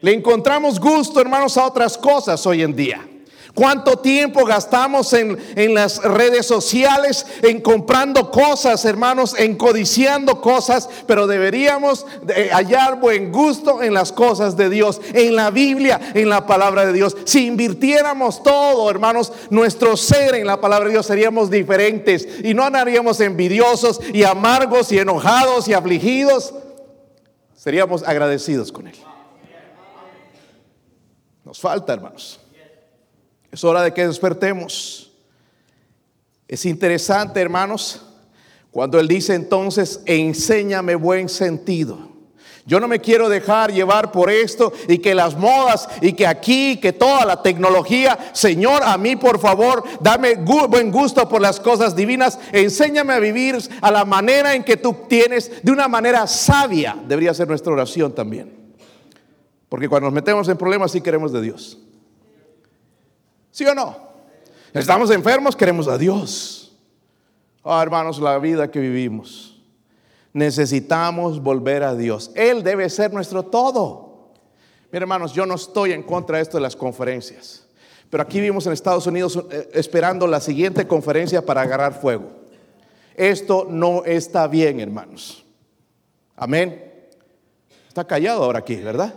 Le 0.00 0.12
encontramos 0.12 0.78
gusto, 0.78 1.20
hermanos, 1.20 1.56
a 1.56 1.66
otras 1.66 1.98
cosas 1.98 2.44
hoy 2.46 2.62
en 2.62 2.74
día. 2.74 3.04
¿Cuánto 3.58 3.98
tiempo 3.98 4.44
gastamos 4.44 5.12
en, 5.14 5.36
en, 5.56 5.74
las 5.74 6.00
redes 6.00 6.46
sociales, 6.46 7.26
en 7.42 7.60
comprando 7.60 8.30
cosas, 8.30 8.84
hermanos, 8.84 9.34
en 9.36 9.56
codiciando 9.56 10.40
cosas? 10.40 10.88
Pero 11.08 11.26
deberíamos 11.26 12.06
hallar 12.52 13.00
buen 13.00 13.32
gusto 13.32 13.82
en 13.82 13.94
las 13.94 14.12
cosas 14.12 14.56
de 14.56 14.70
Dios, 14.70 15.00
en 15.12 15.34
la 15.34 15.50
Biblia, 15.50 16.00
en 16.14 16.28
la 16.28 16.46
palabra 16.46 16.86
de 16.86 16.92
Dios. 16.92 17.16
Si 17.24 17.46
invirtiéramos 17.46 18.44
todo, 18.44 18.88
hermanos, 18.90 19.32
nuestro 19.50 19.96
ser 19.96 20.36
en 20.36 20.46
la 20.46 20.60
palabra 20.60 20.86
de 20.86 20.92
Dios 20.92 21.06
seríamos 21.06 21.50
diferentes 21.50 22.28
y 22.44 22.54
no 22.54 22.62
andaríamos 22.62 23.18
envidiosos 23.18 24.00
y 24.12 24.22
amargos 24.22 24.92
y 24.92 24.98
enojados 24.98 25.66
y 25.66 25.72
afligidos. 25.72 26.54
Seríamos 27.56 28.04
agradecidos 28.04 28.70
con 28.70 28.86
Él. 28.86 28.94
Nos 31.48 31.60
falta, 31.60 31.94
hermanos. 31.94 32.38
Es 33.50 33.64
hora 33.64 33.82
de 33.82 33.94
que 33.94 34.06
despertemos. 34.06 35.10
Es 36.46 36.66
interesante, 36.66 37.40
hermanos, 37.40 38.02
cuando 38.70 39.00
Él 39.00 39.08
dice 39.08 39.34
entonces, 39.34 40.02
enséñame 40.04 40.94
buen 40.94 41.30
sentido. 41.30 42.06
Yo 42.66 42.78
no 42.80 42.86
me 42.86 43.00
quiero 43.00 43.30
dejar 43.30 43.72
llevar 43.72 44.12
por 44.12 44.30
esto 44.30 44.74
y 44.88 44.98
que 44.98 45.14
las 45.14 45.38
modas 45.38 45.88
y 46.02 46.12
que 46.12 46.26
aquí, 46.26 46.76
que 46.76 46.92
toda 46.92 47.24
la 47.24 47.40
tecnología, 47.40 48.30
Señor, 48.34 48.82
a 48.84 48.98
mí 48.98 49.16
por 49.16 49.40
favor, 49.40 49.82
dame 50.02 50.34
buen 50.34 50.90
gusto 50.90 51.26
por 51.30 51.40
las 51.40 51.60
cosas 51.60 51.96
divinas. 51.96 52.38
Enséñame 52.52 53.14
a 53.14 53.20
vivir 53.20 53.56
a 53.80 53.90
la 53.90 54.04
manera 54.04 54.54
en 54.54 54.64
que 54.64 54.76
tú 54.76 54.94
tienes, 55.08 55.62
de 55.62 55.72
una 55.72 55.88
manera 55.88 56.26
sabia. 56.26 56.94
Debería 57.06 57.32
ser 57.32 57.48
nuestra 57.48 57.72
oración 57.72 58.14
también. 58.14 58.57
Porque 59.68 59.88
cuando 59.88 60.06
nos 60.06 60.14
metemos 60.14 60.48
en 60.48 60.56
problemas 60.56 60.92
sí 60.92 61.00
queremos 61.00 61.32
de 61.32 61.42
Dios. 61.42 61.78
¿Sí 63.50 63.64
o 63.64 63.74
no? 63.74 63.96
Estamos 64.72 65.10
enfermos, 65.10 65.56
queremos 65.56 65.88
a 65.88 65.98
Dios. 65.98 66.76
Oh, 67.62 67.80
hermanos, 67.80 68.18
la 68.20 68.38
vida 68.38 68.70
que 68.70 68.80
vivimos. 68.80 69.60
Necesitamos 70.32 71.42
volver 71.42 71.82
a 71.82 71.94
Dios. 71.94 72.30
Él 72.34 72.62
debe 72.62 72.88
ser 72.88 73.12
nuestro 73.12 73.42
todo. 73.42 74.32
Mira, 74.92 75.02
hermanos, 75.02 75.32
yo 75.32 75.44
no 75.44 75.54
estoy 75.54 75.92
en 75.92 76.02
contra 76.02 76.36
de 76.36 76.42
esto 76.42 76.56
de 76.56 76.62
las 76.62 76.76
conferencias. 76.76 77.66
Pero 78.10 78.22
aquí 78.22 78.40
vivimos 78.40 78.66
en 78.66 78.72
Estados 78.72 79.06
Unidos 79.06 79.38
eh, 79.50 79.68
esperando 79.74 80.26
la 80.26 80.40
siguiente 80.40 80.86
conferencia 80.86 81.44
para 81.44 81.62
agarrar 81.62 82.00
fuego. 82.00 82.30
Esto 83.14 83.66
no 83.68 84.04
está 84.04 84.46
bien, 84.46 84.80
hermanos. 84.80 85.44
Amén. 86.36 86.94
Está 87.88 88.06
callado 88.06 88.44
ahora 88.44 88.60
aquí, 88.60 88.76
¿verdad? 88.76 89.12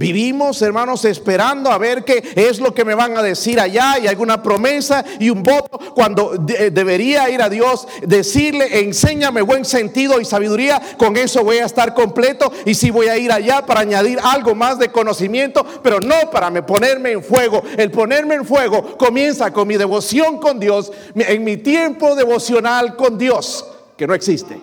Vivimos, 0.00 0.62
hermanos, 0.62 1.04
esperando 1.04 1.70
a 1.70 1.76
ver 1.76 2.06
qué 2.06 2.32
es 2.34 2.58
lo 2.58 2.72
que 2.72 2.86
me 2.86 2.94
van 2.94 3.18
a 3.18 3.22
decir 3.22 3.60
allá 3.60 3.98
y 3.98 4.06
alguna 4.06 4.42
promesa 4.42 5.04
y 5.18 5.28
un 5.28 5.42
voto 5.42 5.78
cuando 5.94 6.38
debería 6.38 7.28
ir 7.28 7.42
a 7.42 7.50
Dios, 7.50 7.86
decirle, 8.06 8.80
enséñame 8.80 9.42
buen 9.42 9.66
sentido 9.66 10.18
y 10.18 10.24
sabiduría, 10.24 10.80
con 10.96 11.18
eso 11.18 11.44
voy 11.44 11.58
a 11.58 11.66
estar 11.66 11.92
completo 11.92 12.50
y 12.64 12.72
si 12.72 12.90
voy 12.90 13.08
a 13.08 13.18
ir 13.18 13.30
allá 13.30 13.66
para 13.66 13.80
añadir 13.80 14.18
algo 14.22 14.54
más 14.54 14.78
de 14.78 14.90
conocimiento, 14.90 15.66
pero 15.82 16.00
no 16.00 16.30
para 16.32 16.48
me 16.48 16.62
ponerme 16.62 17.12
en 17.12 17.22
fuego. 17.22 17.62
El 17.76 17.90
ponerme 17.90 18.36
en 18.36 18.46
fuego 18.46 18.96
comienza 18.96 19.52
con 19.52 19.68
mi 19.68 19.76
devoción 19.76 20.38
con 20.38 20.58
Dios, 20.58 20.90
en 21.14 21.44
mi 21.44 21.58
tiempo 21.58 22.16
devocional 22.16 22.96
con 22.96 23.18
Dios, 23.18 23.66
que 23.98 24.06
no 24.06 24.14
existe. 24.14 24.58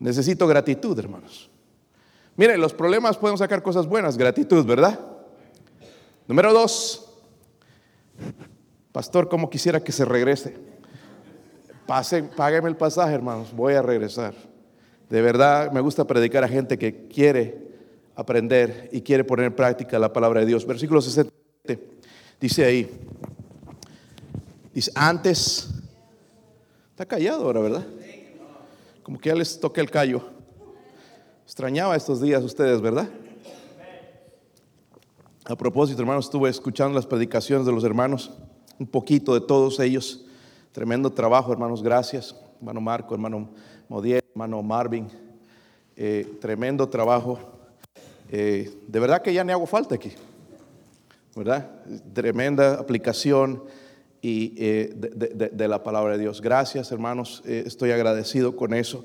Necesito 0.00 0.48
gratitud, 0.48 0.98
hermanos. 0.98 1.51
Miren, 2.42 2.60
los 2.60 2.74
problemas 2.74 3.16
pueden 3.18 3.38
sacar 3.38 3.62
cosas 3.62 3.86
buenas, 3.86 4.18
gratitud, 4.18 4.66
¿verdad? 4.66 4.98
Número 6.26 6.52
dos, 6.52 7.08
pastor, 8.90 9.28
como 9.28 9.48
quisiera 9.48 9.78
que 9.78 9.92
se 9.92 10.04
regrese. 10.04 10.56
Pasen, 11.86 12.30
págueme 12.36 12.68
el 12.68 12.76
pasaje, 12.76 13.14
hermanos, 13.14 13.54
voy 13.54 13.74
a 13.74 13.82
regresar. 13.82 14.34
De 15.08 15.22
verdad, 15.22 15.70
me 15.70 15.80
gusta 15.80 16.04
predicar 16.04 16.42
a 16.42 16.48
gente 16.48 16.76
que 16.78 17.06
quiere 17.06 17.76
aprender 18.16 18.88
y 18.90 19.02
quiere 19.02 19.22
poner 19.22 19.46
en 19.46 19.54
práctica 19.54 19.96
la 20.00 20.12
palabra 20.12 20.40
de 20.40 20.46
Dios. 20.46 20.66
Versículo 20.66 21.00
67 21.00 21.88
dice 22.40 22.64
ahí, 22.64 22.90
dice, 24.74 24.90
antes, 24.96 25.68
está 26.90 27.06
callado 27.06 27.44
ahora, 27.44 27.60
¿verdad? 27.60 27.86
Como 29.04 29.20
que 29.20 29.28
ya 29.28 29.36
les 29.36 29.60
toque 29.60 29.80
el 29.80 29.92
callo. 29.92 30.41
Extrañaba 31.44 31.96
estos 31.96 32.20
días 32.20 32.42
ustedes, 32.44 32.80
¿verdad? 32.80 33.08
A 35.44 35.56
propósito, 35.56 36.00
hermanos, 36.00 36.26
estuve 36.26 36.48
escuchando 36.48 36.94
las 36.94 37.04
predicaciones 37.04 37.66
de 37.66 37.72
los 37.72 37.82
hermanos, 37.84 38.30
un 38.78 38.86
poquito 38.86 39.34
de 39.34 39.40
todos 39.40 39.80
ellos. 39.80 40.24
Tremendo 40.70 41.10
trabajo, 41.10 41.52
hermanos, 41.52 41.82
gracias. 41.82 42.34
Hermano 42.58 42.80
Marco, 42.80 43.12
hermano 43.12 43.50
Modier, 43.88 44.24
hermano 44.30 44.62
Marvin. 44.62 45.08
Eh, 45.96 46.38
tremendo 46.40 46.88
trabajo. 46.88 47.38
Eh, 48.30 48.72
de 48.86 49.00
verdad 49.00 49.20
que 49.20 49.34
ya 49.34 49.42
ni 49.42 49.52
hago 49.52 49.66
falta 49.66 49.96
aquí, 49.96 50.12
¿verdad? 51.34 51.70
Tremenda 52.14 52.74
aplicación 52.74 53.64
y, 54.22 54.54
eh, 54.56 54.94
de, 54.94 55.68
la 55.68 55.82
palabra 55.82 56.16
de 56.16 56.20
Dios. 56.20 56.40
Gracias, 56.40 56.92
hermanos, 56.92 57.42
estoy 57.44 57.90
agradecido 57.90 58.56
con 58.56 58.72
eso. 58.72 59.04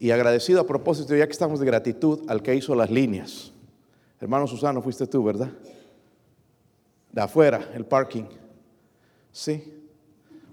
Y 0.00 0.10
agradecido 0.12 0.62
a 0.62 0.66
propósito, 0.66 1.14
ya 1.14 1.26
que 1.26 1.32
estamos 1.32 1.60
de 1.60 1.66
gratitud, 1.66 2.20
al 2.26 2.42
que 2.42 2.54
hizo 2.54 2.74
las 2.74 2.90
líneas. 2.90 3.52
Hermano 4.18 4.46
Susano, 4.46 4.80
fuiste 4.80 5.06
tú, 5.06 5.22
¿verdad? 5.22 5.50
De 7.12 7.20
afuera, 7.20 7.70
el 7.74 7.84
parking. 7.84 8.24
Sí. 9.30 9.62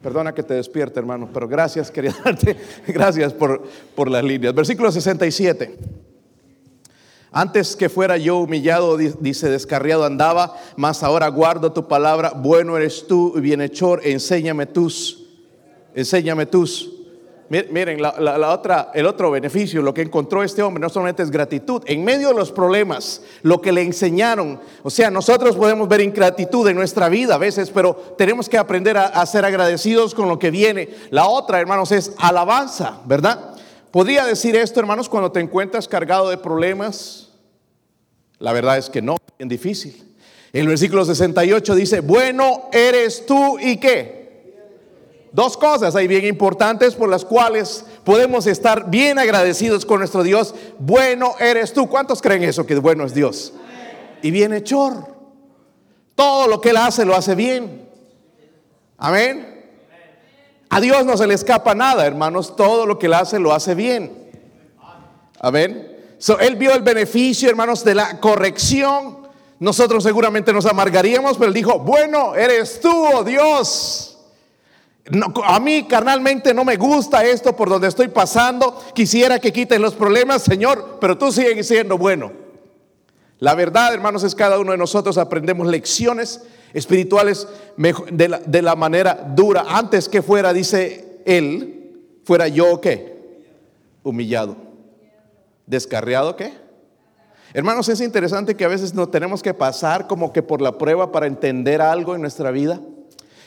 Perdona 0.01 0.34
que 0.34 0.44
te 0.44 0.54
despierte, 0.54 1.00
hermano, 1.00 1.30
pero 1.34 1.48
gracias, 1.48 1.89
quería 1.89 2.13
darte, 2.25 2.58
gracias 2.88 3.32
por, 3.32 3.63
por 3.96 4.12
las 4.12 4.24
líneas. 4.24 4.54
Versículo 4.54 4.92
67. 4.92 5.77
Antes 7.32 7.77
que 7.77 7.88
fuera 7.88 8.18
yo 8.18 8.39
humillado, 8.39 8.98
dice, 8.98 9.50
descarriado 9.50 10.04
andaba, 10.04 10.58
mas 10.75 11.04
ahora 11.04 11.30
guardo 11.30 11.72
tu 11.72 11.88
palabra, 11.88 12.34
bueno 12.36 12.75
eres 12.75 13.08
tú, 13.08 13.32
bienhechor, 13.39 14.01
enséñame 14.04 14.66
tus, 14.66 15.25
enséñame 15.94 16.46
tus 16.46 16.97
Miren, 17.50 18.01
la, 18.01 18.51
otra, 18.51 18.92
el 18.94 19.06
otro 19.06 19.32
beneficio, 19.32 19.82
lo 19.82 19.94
que 19.94 20.01
encontró 20.01 20.44
este 20.44 20.62
hombre 20.62 20.82
no 20.82 20.89
solamente 20.89 21.24
es 21.24 21.32
gratitud, 21.32 21.82
en 21.86 22.04
medio 22.04 22.27
de 22.30 22.34
los 22.34 22.51
problemas, 22.51 23.22
lo 23.42 23.62
que 23.62 23.72
le 23.72 23.82
enseñaron, 23.82 24.60
o 24.84 24.89
sea, 24.89 25.10
nosotros 25.10 25.56
podemos 25.56 25.88
ver 25.88 26.01
ingratitud 26.01 26.68
en 26.68 26.75
nuestra 26.75 27.08
vida 27.08 27.36
a 27.36 27.38
veces, 27.38 27.70
pero 27.70 27.96
tenemos 28.18 28.50
que 28.50 28.58
aprender 28.58 28.98
a, 28.98 29.25
ser 29.25 29.46
agradecidos 29.46 30.13
con 30.13 30.27
lo 30.27 30.38
que 30.39 30.51
viene. 30.51 30.89
La 31.10 31.27
otra, 31.27 31.62
hermanos, 31.62 31.92
es 31.94 32.12
alabanza, 32.18 33.00
¿verdad? 33.06 33.56
¿Podría 33.92 34.25
decir 34.25 34.56
esto, 34.58 34.82
hermanos, 34.82 35.08
cuando 35.08 35.32
te 35.32 35.39
encuentras 35.39 35.88
cargado 35.88 36.30
de 36.30 36.38
problemas? 36.38 37.30
La 38.39 38.51
verdad 38.51 38.77
es 38.77 38.89
que 38.89 39.01
no, 39.01 39.16
es 39.16 39.38
bien 39.38 39.48
difícil. 39.50 40.04
El 40.51 40.68
versículo 40.68 41.06
68 41.06 41.75
dice, 41.75 42.00
bueno 42.01 42.70
eres 42.72 43.25
tú 43.25 43.58
y 43.60 43.77
qué? 43.77 44.26
Dos 45.31 45.57
cosas 45.57 45.96
ahí 45.96 46.07
bien 46.07 46.25
importantes 46.25 46.96
por 46.96 47.10
las 47.10 47.25
cuales 47.25 47.86
podemos 48.03 48.48
estar 48.48 48.89
bien 48.89 49.19
agradecidos 49.19 49.86
con 49.86 50.00
nuestro 50.00 50.24
Dios. 50.24 50.55
Bueno 50.79 51.36
eres 51.39 51.74
tú. 51.74 51.88
¿Cuántos 51.88 52.22
creen 52.22 52.43
eso 52.43 52.65
que 52.65 52.75
bueno 52.75 53.05
es 53.05 53.13
Dios? 53.13 53.53
y 54.22 54.31
bienhechor. 54.31 55.15
Todo 56.15 56.48
lo 56.48 56.62
que 56.62 56.72
Él 56.72 56.77
hace 56.77 57.05
lo 57.05 57.15
hace 57.15 57.36
bien. 57.36 57.88
Amén. 58.98 59.53
A 60.69 60.81
Dios 60.81 61.05
no 61.05 61.15
se 61.15 61.27
le 61.27 61.34
escapa 61.34 61.75
nada, 61.75 62.05
hermanos. 62.05 62.55
Todo 62.55 62.86
lo 62.86 62.98
que 62.98 63.05
Él 63.05 63.13
hace 63.13 63.39
lo 63.39 63.53
hace 63.53 63.75
bien. 63.75 64.29
Amén. 65.39 65.96
él 66.39 66.55
vio 66.55 66.74
el 66.74 66.81
beneficio, 66.81 67.50
hermanos, 67.50 67.84
de 67.84 67.93
la 67.93 68.19
corrección. 68.19 69.27
Nosotros 69.60 70.03
seguramente 70.03 70.51
nos 70.51 70.65
amargaríamos, 70.65 71.38
pero 71.38 71.50
Él 71.50 71.53
dijo, 71.53 71.79
bueno, 71.79 72.36
eres 72.36 72.79
tú, 72.81 72.91
oh 72.91 73.24
Dios. 73.24 74.16
A 75.46 75.60
mí 75.60 75.88
carnalmente 75.88 76.54
no 76.54 76.66
me 76.66 76.76
gusta 76.76 77.24
esto 77.24 77.56
por 77.56 77.70
donde 77.70 77.88
estoy 77.88 78.10
pasando. 78.10 78.78
Quisiera 78.94 79.40
que 79.40 79.54
quiten 79.54 79.82
los 79.82 79.96
problemas, 79.96 80.44
Señor, 80.44 80.98
pero 81.00 81.18
tú 81.18 81.32
sigues 81.32 81.68
siendo 81.68 81.98
bueno. 81.98 82.32
La 83.40 83.56
verdad, 83.56 83.94
hermanos, 83.94 84.24
es 84.24 84.36
cada 84.36 84.60
uno 84.60 84.72
de 84.72 84.78
nosotros 84.78 85.18
aprendemos 85.18 85.68
lecciones 85.68 86.42
espirituales 86.74 87.48
de 88.12 88.28
la, 88.28 88.40
de 88.40 88.62
la 88.62 88.76
manera 88.76 89.14
dura. 89.36 89.66
Antes 89.70 90.10
que 90.10 90.22
fuera, 90.22 90.52
dice 90.54 91.22
él, 91.26 92.10
fuera 92.26 92.48
yo 92.48 92.82
qué? 92.82 93.46
Humillado. 94.04 94.58
Descarriado 95.66 96.36
qué? 96.36 96.54
Hermanos, 97.54 97.88
es 97.90 98.02
interesante 98.02 98.56
que 98.56 98.66
a 98.66 98.70
veces 98.70 98.94
nos 98.94 99.10
tenemos 99.10 99.42
que 99.42 99.54
pasar 99.54 100.08
como 100.08 100.34
que 100.34 100.44
por 100.44 100.62
la 100.62 100.78
prueba 100.78 101.12
para 101.12 101.28
entender 101.28 101.82
algo 101.82 102.14
en 102.14 102.22
nuestra 102.22 102.52
vida. 102.52 102.82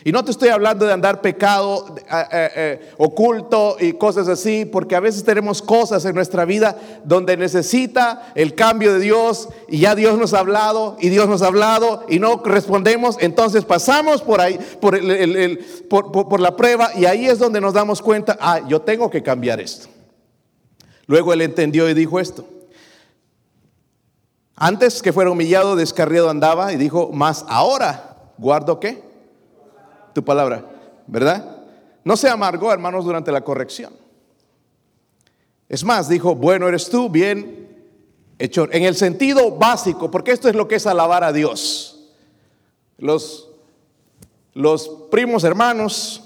Y 0.02 0.12
no 0.12 0.24
te 0.24 0.30
estoy 0.30 0.48
hablando 0.48 0.86
de 0.86 0.94
andar 0.94 1.20
pecado 1.20 1.94
eh, 1.98 2.24
eh, 2.32 2.50
eh, 2.56 2.90
oculto 2.96 3.76
y 3.78 3.92
cosas 3.92 4.28
así, 4.28 4.64
porque 4.64 4.96
a 4.96 5.00
veces 5.00 5.24
tenemos 5.24 5.60
cosas 5.60 6.04
en 6.06 6.14
nuestra 6.14 6.46
vida 6.46 6.78
donde 7.04 7.36
necesita 7.36 8.32
el 8.34 8.54
cambio 8.54 8.94
de 8.94 9.00
Dios 9.00 9.50
y 9.68 9.80
ya 9.80 9.94
Dios 9.94 10.18
nos 10.18 10.32
ha 10.32 10.38
hablado 10.38 10.96
y 11.00 11.10
Dios 11.10 11.28
nos 11.28 11.42
ha 11.42 11.48
hablado 11.48 12.06
y 12.08 12.18
no 12.18 12.40
respondemos, 12.42 13.16
entonces 13.20 13.66
pasamos 13.66 14.22
por 14.22 14.40
ahí, 14.40 14.58
por, 14.80 14.98
por 16.10 16.40
la 16.40 16.56
prueba 16.56 16.92
y 16.96 17.04
ahí 17.04 17.26
es 17.26 17.38
donde 17.38 17.60
nos 17.60 17.74
damos 17.74 18.00
cuenta, 18.00 18.38
ah, 18.40 18.60
yo 18.66 18.80
tengo 18.80 19.10
que 19.10 19.22
cambiar 19.22 19.60
esto. 19.60 19.88
Luego 21.06 21.34
él 21.34 21.42
entendió 21.42 21.90
y 21.90 21.94
dijo 21.94 22.20
esto. 22.20 22.46
Antes 24.56 25.02
que 25.02 25.12
fuera 25.12 25.30
humillado, 25.30 25.76
descarriado 25.76 26.30
andaba 26.30 26.72
y 26.72 26.76
dijo, 26.76 27.10
más 27.12 27.44
ahora, 27.48 28.16
¿guardo 28.38 28.78
qué? 28.78 29.09
Tu 30.12 30.24
palabra, 30.24 30.64
¿verdad? 31.06 31.58
No 32.04 32.16
se 32.16 32.28
amargó, 32.28 32.72
hermanos, 32.72 33.04
durante 33.04 33.32
la 33.32 33.42
corrección. 33.42 33.92
Es 35.68 35.84
más, 35.84 36.08
dijo, 36.08 36.34
bueno 36.34 36.66
eres 36.66 36.88
tú, 36.88 37.08
bien 37.08 37.68
hecho. 38.38 38.68
En 38.72 38.82
el 38.82 38.96
sentido 38.96 39.52
básico, 39.52 40.10
porque 40.10 40.32
esto 40.32 40.48
es 40.48 40.54
lo 40.56 40.66
que 40.66 40.76
es 40.76 40.86
alabar 40.86 41.22
a 41.22 41.32
Dios. 41.32 42.08
Los, 42.98 43.48
los 44.54 44.88
primos 45.10 45.44
hermanos 45.44 46.24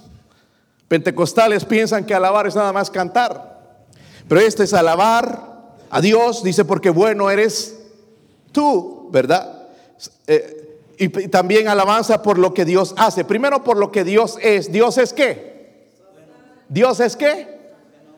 pentecostales 0.88 1.64
piensan 1.64 2.06
que 2.06 2.14
alabar 2.14 2.46
es 2.46 2.54
nada 2.54 2.72
más 2.72 2.90
cantar. 2.90 3.84
Pero 4.28 4.40
este 4.40 4.64
es 4.64 4.72
alabar 4.72 5.76
a 5.90 6.00
Dios, 6.00 6.42
dice, 6.42 6.64
porque 6.64 6.90
bueno 6.90 7.30
eres 7.30 7.78
tú, 8.52 9.08
¿verdad? 9.10 9.68
Eh, 10.26 10.63
y 10.98 11.08
también 11.28 11.68
alabanza 11.68 12.22
por 12.22 12.38
lo 12.38 12.54
que 12.54 12.64
Dios 12.64 12.94
hace. 12.96 13.24
Primero 13.24 13.64
por 13.64 13.76
lo 13.76 13.90
que 13.90 14.04
Dios 14.04 14.38
es. 14.40 14.70
¿Dios 14.70 14.98
es 14.98 15.12
qué? 15.12 15.54
¿Dios 16.68 17.00
es 17.00 17.16
qué? 17.16 17.54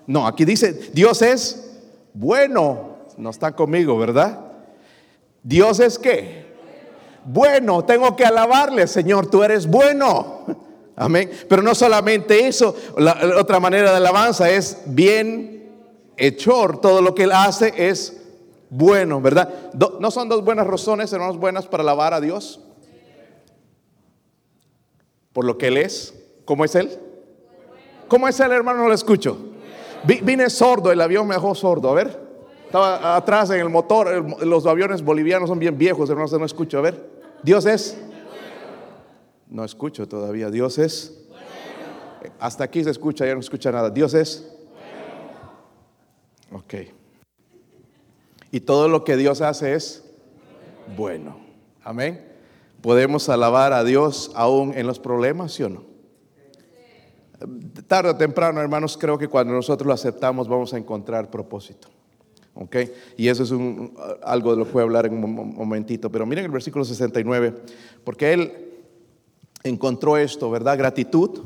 No, 0.06 0.26
aquí 0.26 0.44
dice, 0.44 0.72
Dios 0.92 1.22
es 1.22 1.78
bueno. 2.14 2.96
No 3.16 3.30
está 3.30 3.52
conmigo, 3.52 3.98
¿verdad? 3.98 4.40
Dios 5.42 5.80
es 5.80 5.98
qué? 5.98 6.46
Bueno, 7.24 7.84
tengo 7.84 8.14
que 8.14 8.24
alabarle, 8.24 8.86
Señor, 8.86 9.28
tú 9.28 9.42
eres 9.42 9.66
bueno. 9.66 10.44
Amén. 10.96 11.30
Pero 11.48 11.62
no 11.62 11.74
solamente 11.74 12.46
eso, 12.46 12.74
la, 12.96 13.18
otra 13.38 13.60
manera 13.60 13.90
de 13.90 13.96
alabanza 13.96 14.48
es 14.48 14.82
bien 14.86 15.70
hechor. 16.16 16.80
Todo 16.80 17.02
lo 17.02 17.14
que 17.14 17.24
Él 17.24 17.32
hace 17.32 17.72
es 17.76 18.16
bueno, 18.70 19.20
¿verdad? 19.20 19.72
¿No 20.00 20.10
son 20.10 20.28
dos 20.28 20.44
buenas 20.44 20.66
razones, 20.66 21.12
hermanos, 21.12 21.38
buenas 21.38 21.66
para 21.66 21.82
alabar 21.82 22.14
a 22.14 22.20
Dios? 22.20 22.60
Por 25.36 25.44
lo 25.44 25.58
que 25.58 25.66
Él 25.66 25.76
es. 25.76 26.14
¿Cómo 26.46 26.64
es 26.64 26.74
Él? 26.74 26.98
¿Cómo 28.08 28.26
es 28.26 28.40
Él, 28.40 28.52
hermano? 28.52 28.80
No 28.80 28.88
lo 28.88 28.94
escucho. 28.94 29.36
Vine 30.02 30.48
sordo, 30.48 30.90
el 30.90 30.98
avión 30.98 31.28
me 31.28 31.34
dejó 31.34 31.54
sordo. 31.54 31.90
A 31.90 31.94
ver, 31.94 32.18
estaba 32.64 33.14
atrás 33.14 33.50
en 33.50 33.60
el 33.60 33.68
motor. 33.68 34.46
los 34.46 34.64
aviones 34.64 35.02
bolivianos 35.02 35.50
son 35.50 35.58
bien 35.58 35.76
viejos, 35.76 36.08
hermano, 36.08 36.38
no 36.38 36.46
escucho. 36.46 36.78
A 36.78 36.80
ver, 36.80 37.10
Dios 37.42 37.66
es. 37.66 37.98
No 39.50 39.62
escucho 39.62 40.08
todavía. 40.08 40.50
Dios 40.50 40.78
es. 40.78 41.12
Hasta 42.40 42.64
aquí 42.64 42.82
se 42.82 42.88
escucha, 42.88 43.26
ya 43.26 43.34
no 43.34 43.40
escucha 43.40 43.70
nada. 43.70 43.90
Dios 43.90 44.14
es. 44.14 44.50
Ok. 46.50 46.74
Y 48.52 48.60
todo 48.60 48.88
lo 48.88 49.04
que 49.04 49.18
Dios 49.18 49.42
hace 49.42 49.74
es 49.74 50.02
bueno. 50.96 51.36
Amén. 51.84 52.25
¿Podemos 52.86 53.28
alabar 53.28 53.72
a 53.72 53.82
Dios 53.82 54.30
aún 54.36 54.72
en 54.72 54.86
los 54.86 55.00
problemas, 55.00 55.50
sí 55.50 55.64
o 55.64 55.68
no? 55.68 55.82
Tarde 57.88 58.10
o 58.10 58.16
temprano, 58.16 58.60
hermanos, 58.60 58.96
creo 58.96 59.18
que 59.18 59.26
cuando 59.26 59.52
nosotros 59.52 59.88
lo 59.88 59.92
aceptamos 59.92 60.46
vamos 60.46 60.72
a 60.72 60.78
encontrar 60.78 61.28
propósito. 61.28 61.88
¿Ok? 62.54 62.76
Y 63.16 63.26
eso 63.26 63.42
es 63.42 63.50
algo 64.22 64.52
de 64.52 64.58
lo 64.58 64.66
que 64.66 64.70
voy 64.70 64.82
a 64.82 64.84
hablar 64.84 65.06
en 65.06 65.14
un 65.14 65.56
momentito. 65.56 66.12
Pero 66.12 66.26
miren 66.26 66.44
el 66.44 66.50
versículo 66.52 66.84
69, 66.84 67.54
porque 68.04 68.32
él 68.32 68.52
encontró 69.64 70.16
esto, 70.16 70.48
¿verdad? 70.48 70.78
Gratitud, 70.78 71.40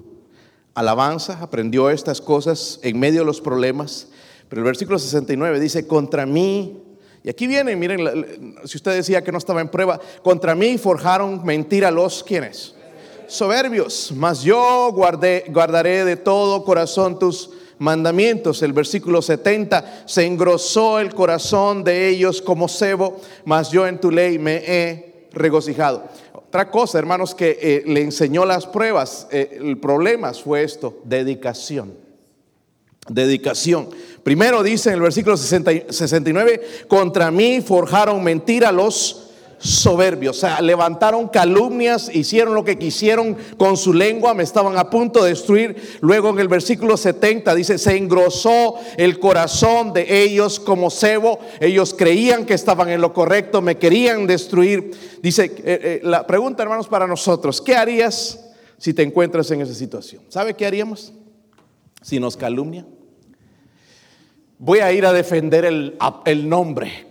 alabanza, 0.75 1.41
aprendió 1.41 1.89
estas 1.89 2.21
cosas 2.21 2.81
en 2.83 3.01
medio 3.01 3.21
de 3.21 3.27
los 3.27 3.41
problemas. 3.41 4.09
Pero 4.51 4.61
el 4.61 4.67
versículo 4.67 4.99
69 4.99 5.59
dice, 5.59 5.87
contra 5.87 6.27
mí 6.27 6.90
y 7.23 7.29
aquí 7.29 7.47
viene, 7.47 7.77
miren, 7.77 8.57
si 8.65 8.79
usted 8.79 8.95
decía 8.95 9.23
que 9.23 9.31
no 9.33 9.39
estaba 9.39 9.61
en 9.61 9.69
prueba, 9.69 10.01
contra 10.23 10.55
mí 10.55 10.79
forjaron 10.79 11.45
mentira 11.45 11.91
los 11.91 12.25
quienes. 12.25 12.75
Soberbios, 13.27 14.13
mas 14.17 14.43
yo 14.43 14.91
guardé, 14.93 15.45
guardaré 15.49 16.05
de 16.05 16.17
todo 16.17 16.65
corazón 16.65 17.19
tus 17.19 17.51
mandamientos. 17.79 18.63
El 18.63 18.73
versículo 18.73 19.23
70, 19.23 20.05
se 20.07 20.25
engrosó 20.25 20.99
el 20.99 21.15
corazón 21.15 21.85
de 21.85 22.09
ellos 22.09 22.41
como 22.41 22.69
cebo, 22.69 23.21
mas 23.45 23.71
yo 23.71 23.87
en 23.87 24.01
tu 24.01 24.11
ley 24.11 24.39
me 24.39 24.57
he 24.67 25.29
regocijado. 25.33 26.05
Otra 26.33 26.71
cosa, 26.71 26.99
hermanos, 26.99 27.35
que 27.35 27.59
eh, 27.61 27.83
le 27.87 28.03
enseñó 28.03 28.45
las 28.45 28.67
pruebas, 28.67 29.29
eh, 29.31 29.59
el 29.61 29.79
problema 29.79 30.33
fue 30.33 30.65
esto, 30.65 31.01
dedicación. 31.05 31.95
Dedicación. 33.09 33.89
Primero 34.23 34.63
dice 34.63 34.91
en 34.91 34.97
el 34.97 35.01
versículo 35.01 35.37
69, 35.37 36.87
contra 36.89 37.31
mí 37.31 37.61
forjaron 37.61 38.23
mentira 38.23 38.71
los 38.71 39.31
soberbios, 39.59 40.39
o 40.39 40.41
sea, 40.41 40.61
levantaron 40.63 41.29
calumnias, 41.29 42.11
hicieron 42.15 42.55
lo 42.55 42.65
que 42.65 42.79
quisieron 42.79 43.37
con 43.59 43.77
su 43.77 43.93
lengua, 43.93 44.33
me 44.33 44.43
estaban 44.43 44.79
a 44.79 44.89
punto 44.89 45.23
de 45.23 45.31
destruir. 45.31 45.99
Luego 46.01 46.31
en 46.31 46.39
el 46.39 46.49
versículo 46.49 46.97
70 46.97 47.55
dice, 47.55 47.77
se 47.77 47.97
engrosó 47.97 48.77
el 48.97 49.19
corazón 49.19 49.93
de 49.93 50.23
ellos 50.23 50.59
como 50.59 50.91
cebo, 50.91 51.41
ellos 51.61 51.95
creían 51.97 52.47
que 52.47 52.55
estaban 52.55 52.89
en 52.89 53.03
lo 53.03 53.13
correcto, 53.13 53.61
me 53.61 53.77
querían 53.77 54.27
destruir. 54.27 54.93
Dice, 55.23 55.45
eh, 55.45 55.61
eh, 55.65 56.01
la 56.05 56.27
pregunta 56.27 56.63
hermanos 56.63 56.89
para 56.89 57.07
nosotros, 57.07 57.61
¿qué 57.61 57.77
harías 57.77 58.41
si 58.79 58.95
te 58.95 59.03
encuentras 59.03 59.51
en 59.51 59.61
esa 59.61 59.75
situación? 59.75 60.23
¿Sabe 60.29 60.55
qué 60.55 60.65
haríamos? 60.65 61.13
Si 62.01 62.19
nos 62.19 62.35
calumnia 62.35 62.87
voy 64.61 64.81
a 64.81 64.93
ir 64.93 65.07
a 65.07 65.13
defender 65.13 65.65
el, 65.65 65.99
el 66.27 66.49
nombre. 66.49 67.07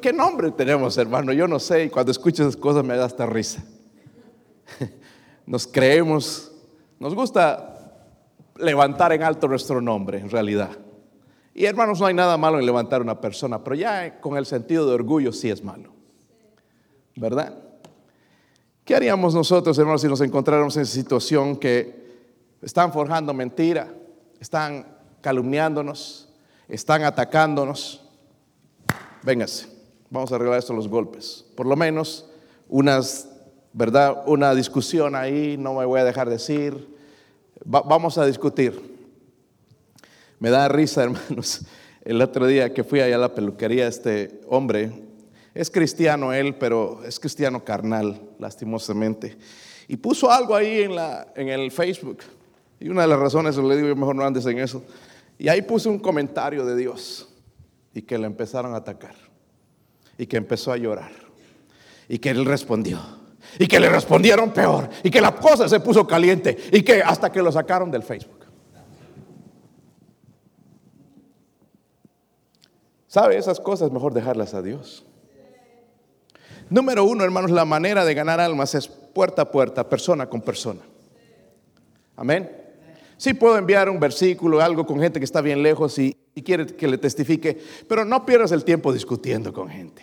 ¿Qué 0.00 0.12
nombre 0.12 0.52
tenemos, 0.52 0.96
hermano? 0.98 1.32
Yo 1.32 1.48
no 1.48 1.58
sé, 1.58 1.84
y 1.84 1.90
cuando 1.90 2.12
escucho 2.12 2.42
esas 2.42 2.56
cosas 2.56 2.84
me 2.84 2.96
da 2.96 3.06
hasta 3.06 3.26
risa. 3.26 3.64
Nos 5.46 5.66
creemos, 5.66 6.50
nos 6.98 7.14
gusta 7.14 7.94
levantar 8.56 9.12
en 9.12 9.22
alto 9.22 9.46
nuestro 9.46 9.80
nombre, 9.80 10.18
en 10.18 10.28
realidad. 10.28 10.70
Y 11.54 11.66
hermanos, 11.66 12.00
no 12.00 12.06
hay 12.06 12.14
nada 12.14 12.36
malo 12.36 12.58
en 12.58 12.66
levantar 12.66 13.00
una 13.00 13.20
persona, 13.20 13.62
pero 13.62 13.76
ya 13.76 14.20
con 14.20 14.36
el 14.36 14.44
sentido 14.44 14.88
de 14.88 14.94
orgullo 14.94 15.32
sí 15.32 15.48
es 15.48 15.62
malo. 15.62 15.92
¿Verdad? 17.14 17.56
¿Qué 18.84 18.96
haríamos 18.96 19.36
nosotros, 19.36 19.78
hermanos, 19.78 20.00
si 20.00 20.08
nos 20.08 20.20
encontráramos 20.20 20.76
en 20.76 20.82
esa 20.82 20.94
situación 20.94 21.56
que 21.56 22.24
están 22.60 22.92
forjando 22.92 23.32
mentira, 23.32 23.94
están 24.40 24.96
calumniándonos, 25.20 26.25
están 26.68 27.04
atacándonos. 27.04 28.02
Véngase, 29.22 29.66
vamos 30.10 30.32
a 30.32 30.36
arreglar 30.36 30.58
esto 30.58 30.72
los 30.72 30.88
golpes. 30.88 31.44
Por 31.56 31.66
lo 31.66 31.76
menos 31.76 32.26
unas, 32.68 33.28
¿verdad? 33.72 34.24
Una 34.26 34.54
discusión 34.54 35.14
ahí, 35.14 35.56
no 35.58 35.74
me 35.74 35.84
voy 35.84 36.00
a 36.00 36.04
dejar 36.04 36.28
decir. 36.28 36.96
vamos 37.64 38.18
a 38.18 38.26
discutir. 38.26 38.96
Me 40.38 40.50
da 40.50 40.68
risa, 40.68 41.02
hermanos. 41.04 41.62
El 42.04 42.22
otro 42.22 42.46
día 42.46 42.72
que 42.72 42.84
fui 42.84 43.00
allá 43.00 43.16
a 43.16 43.18
la 43.18 43.34
peluquería, 43.34 43.88
este 43.88 44.40
hombre 44.48 44.92
Es 45.54 45.70
cristiano 45.70 46.32
él, 46.32 46.54
pero 46.54 47.02
es 47.04 47.18
cristiano 47.18 47.64
carnal, 47.64 48.20
lastimosamente. 48.38 49.36
Y 49.88 49.96
puso 49.96 50.30
algo 50.30 50.54
ahí 50.54 50.82
en, 50.82 50.94
la, 50.94 51.32
en 51.34 51.48
el 51.48 51.70
Facebook. 51.70 52.18
Y 52.78 52.88
una 52.88 53.02
de 53.02 53.08
las 53.08 53.18
razones, 53.18 53.56
le 53.56 53.76
digo, 53.76 53.96
mejor 53.96 54.14
no 54.14 54.24
andes 54.24 54.44
en 54.46 54.58
eso. 54.58 54.82
Y 55.38 55.48
ahí 55.48 55.62
puso 55.62 55.90
un 55.90 55.98
comentario 55.98 56.64
de 56.64 56.76
Dios. 56.76 57.28
Y 57.92 58.02
que 58.02 58.18
le 58.18 58.26
empezaron 58.26 58.74
a 58.74 58.78
atacar. 58.78 59.14
Y 60.18 60.26
que 60.26 60.36
empezó 60.36 60.72
a 60.72 60.76
llorar. 60.76 61.12
Y 62.08 62.18
que 62.18 62.30
él 62.30 62.44
respondió. 62.44 63.00
Y 63.58 63.66
que 63.66 63.80
le 63.80 63.88
respondieron 63.88 64.52
peor. 64.52 64.88
Y 65.02 65.10
que 65.10 65.20
la 65.20 65.34
cosa 65.34 65.68
se 65.68 65.80
puso 65.80 66.06
caliente. 66.06 66.56
Y 66.72 66.82
que 66.82 67.02
hasta 67.02 67.30
que 67.30 67.42
lo 67.42 67.52
sacaron 67.52 67.90
del 67.90 68.02
Facebook. 68.02 68.46
¿Sabe? 73.06 73.38
Esas 73.38 73.60
cosas 73.60 73.90
mejor 73.90 74.12
dejarlas 74.12 74.52
a 74.52 74.62
Dios. 74.62 75.06
Número 76.68 77.04
uno, 77.04 77.24
hermanos, 77.24 77.50
la 77.50 77.64
manera 77.64 78.04
de 78.04 78.12
ganar 78.12 78.40
almas 78.40 78.74
es 78.74 78.88
puerta 78.88 79.42
a 79.42 79.50
puerta, 79.50 79.88
persona 79.88 80.28
con 80.28 80.42
persona. 80.42 80.80
Amén. 82.16 82.65
Sí 83.16 83.34
puedo 83.34 83.56
enviar 83.56 83.88
un 83.88 83.98
versículo, 83.98 84.60
algo 84.60 84.84
con 84.84 85.00
gente 85.00 85.18
que 85.18 85.24
está 85.24 85.40
bien 85.40 85.62
lejos 85.62 85.98
y, 85.98 86.16
quiere 86.44 86.66
que 86.66 86.86
le 86.86 86.98
testifique, 86.98 87.58
pero 87.88 88.04
no 88.04 88.26
pierdas 88.26 88.52
el 88.52 88.62
tiempo 88.62 88.92
discutiendo 88.92 89.52
con 89.52 89.68
gente. 89.68 90.02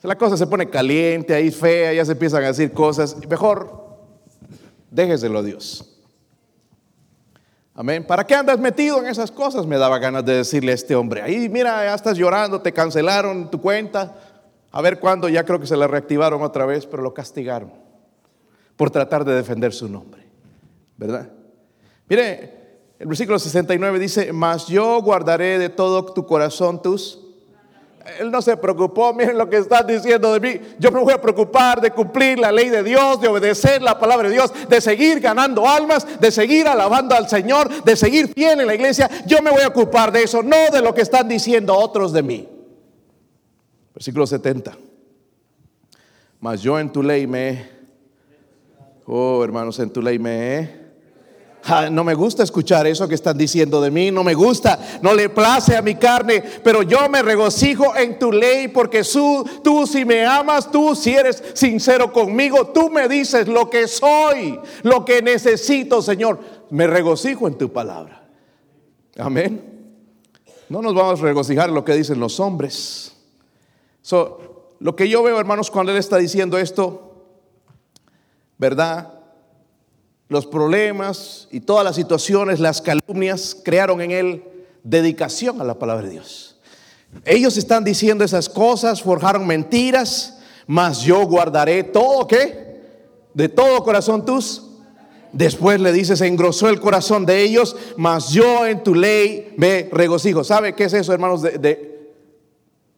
Si 0.00 0.08
la 0.08 0.16
cosa 0.16 0.36
se 0.36 0.46
pone 0.46 0.70
caliente, 0.70 1.34
ahí 1.34 1.50
fea, 1.50 1.92
ya 1.92 2.04
se 2.04 2.12
empiezan 2.12 2.42
a 2.44 2.48
decir 2.48 2.72
cosas, 2.72 3.16
mejor 3.28 3.98
déjeselo 4.90 5.40
a 5.40 5.42
Dios. 5.42 5.94
Amén. 7.74 8.06
¿Para 8.06 8.24
qué 8.24 8.34
andas 8.34 8.58
metido 8.60 9.00
en 9.00 9.08
esas 9.08 9.30
cosas? 9.32 9.66
Me 9.66 9.76
daba 9.76 9.98
ganas 9.98 10.24
de 10.24 10.36
decirle 10.36 10.70
a 10.70 10.74
este 10.76 10.94
hombre. 10.94 11.22
Ahí, 11.22 11.48
mira, 11.48 11.84
ya 11.84 11.94
estás 11.94 12.16
llorando, 12.16 12.62
te 12.62 12.72
cancelaron 12.72 13.50
tu 13.50 13.60
cuenta. 13.60 14.16
A 14.70 14.80
ver 14.80 15.00
cuándo, 15.00 15.28
ya 15.28 15.44
creo 15.44 15.58
que 15.58 15.66
se 15.66 15.76
la 15.76 15.88
reactivaron 15.88 16.40
otra 16.42 16.66
vez, 16.66 16.86
pero 16.86 17.02
lo 17.02 17.12
castigaron 17.12 17.72
por 18.76 18.90
tratar 18.90 19.24
de 19.24 19.34
defender 19.34 19.72
su 19.72 19.88
nombre. 19.88 20.24
¿Verdad? 20.96 21.30
Mire, 22.08 22.54
el 22.98 23.06
versículo 23.06 23.38
69 23.38 23.98
dice, 23.98 24.32
mas 24.32 24.66
yo 24.66 25.00
guardaré 25.02 25.58
de 25.58 25.68
todo 25.68 26.04
tu 26.04 26.26
corazón 26.26 26.80
tus 26.82 27.24
él 28.18 28.30
no 28.30 28.42
se 28.42 28.56
preocupó, 28.56 29.14
miren 29.14 29.38
lo 29.38 29.48
que 29.48 29.56
están 29.56 29.86
diciendo 29.86 30.32
de 30.32 30.40
mí. 30.40 30.60
Yo 30.78 30.92
me 30.92 31.00
voy 31.00 31.12
a 31.12 31.20
preocupar 31.20 31.80
de 31.80 31.90
cumplir 31.90 32.38
la 32.38 32.52
ley 32.52 32.68
de 32.68 32.82
Dios, 32.82 33.20
de 33.20 33.28
obedecer 33.28 33.80
la 33.80 33.98
palabra 33.98 34.28
de 34.28 34.34
Dios, 34.34 34.52
de 34.68 34.80
seguir 34.80 35.20
ganando 35.20 35.66
almas, 35.66 36.20
de 36.20 36.30
seguir 36.30 36.68
alabando 36.68 37.14
al 37.14 37.28
Señor, 37.28 37.82
de 37.82 37.96
seguir 37.96 38.28
fiel 38.28 38.60
en 38.60 38.66
la 38.66 38.74
iglesia. 38.74 39.08
Yo 39.26 39.40
me 39.40 39.50
voy 39.50 39.62
a 39.62 39.68
ocupar 39.68 40.12
de 40.12 40.22
eso, 40.22 40.42
no 40.42 40.70
de 40.70 40.82
lo 40.82 40.94
que 40.94 41.00
están 41.00 41.28
diciendo 41.28 41.74
otros 41.74 42.12
de 42.12 42.22
mí. 42.22 42.48
Versículo 43.94 44.26
70. 44.26 44.76
Mas 46.40 46.60
yo 46.60 46.78
en 46.78 46.92
tu 46.92 47.02
ley 47.02 47.26
me, 47.26 47.70
oh 49.06 49.42
hermanos, 49.42 49.78
en 49.78 49.90
tu 49.90 50.02
ley 50.02 50.18
me 50.18 50.83
he 51.66 51.90
no 51.90 52.04
me 52.04 52.14
gusta 52.14 52.42
escuchar 52.42 52.86
eso 52.86 53.08
que 53.08 53.14
están 53.14 53.38
diciendo 53.38 53.80
de 53.80 53.90
mí, 53.90 54.10
no 54.10 54.22
me 54.22 54.34
gusta, 54.34 54.78
no 55.02 55.14
le 55.14 55.28
place 55.28 55.76
a 55.76 55.82
mi 55.82 55.94
carne, 55.94 56.42
pero 56.62 56.82
yo 56.82 57.08
me 57.08 57.22
regocijo 57.22 57.96
en 57.96 58.18
tu 58.18 58.30
ley 58.30 58.68
porque 58.68 59.02
tú, 59.02 59.44
tú 59.62 59.86
si 59.86 60.04
me 60.04 60.26
amas, 60.26 60.70
tú 60.70 60.94
si 60.94 61.14
eres 61.14 61.42
sincero 61.54 62.12
conmigo, 62.12 62.68
tú 62.68 62.90
me 62.90 63.08
dices 63.08 63.48
lo 63.48 63.70
que 63.70 63.88
soy, 63.88 64.58
lo 64.82 65.04
que 65.04 65.22
necesito, 65.22 66.02
Señor. 66.02 66.40
Me 66.70 66.86
regocijo 66.86 67.46
en 67.46 67.56
tu 67.56 67.72
palabra. 67.72 68.28
Amén. 69.16 69.74
No 70.68 70.82
nos 70.82 70.94
vamos 70.94 71.20
a 71.20 71.22
regocijar 71.22 71.68
en 71.68 71.74
lo 71.74 71.84
que 71.84 71.94
dicen 71.94 72.18
los 72.20 72.40
hombres. 72.40 73.14
lo 74.80 74.96
que 74.96 75.08
yo 75.08 75.22
veo, 75.22 75.38
hermanos, 75.38 75.70
cuando 75.70 75.92
Él 75.92 75.98
está 75.98 76.18
diciendo 76.18 76.58
esto, 76.58 77.14
¿verdad? 78.58 79.13
Los 80.28 80.46
problemas 80.46 81.48
y 81.50 81.60
todas 81.60 81.84
las 81.84 81.96
situaciones, 81.96 82.60
las 82.60 82.80
calumnias, 82.80 83.56
crearon 83.62 84.00
en 84.00 84.10
él 84.10 84.44
dedicación 84.82 85.60
a 85.60 85.64
la 85.64 85.78
palabra 85.78 86.06
de 86.06 86.12
Dios. 86.12 86.56
Ellos 87.24 87.56
están 87.56 87.84
diciendo 87.84 88.24
esas 88.24 88.48
cosas, 88.48 89.02
forjaron 89.02 89.46
mentiras, 89.46 90.38
mas 90.66 91.02
yo 91.02 91.24
guardaré 91.26 91.84
todo, 91.84 92.26
¿qué? 92.26 92.80
De 93.34 93.48
todo 93.48 93.84
corazón 93.84 94.24
tus. 94.24 94.62
Después 95.32 95.80
le 95.80 95.92
dice, 95.92 96.16
se 96.16 96.26
engrosó 96.26 96.68
el 96.68 96.80
corazón 96.80 97.26
de 97.26 97.42
ellos, 97.42 97.76
mas 97.96 98.30
yo 98.30 98.66
en 98.66 98.82
tu 98.82 98.94
ley 98.94 99.52
me 99.56 99.88
regocijo. 99.90 100.44
¿Sabe 100.44 100.74
qué 100.74 100.84
es 100.84 100.92
eso, 100.92 101.12
hermanos? 101.12 101.42
de 101.42 102.12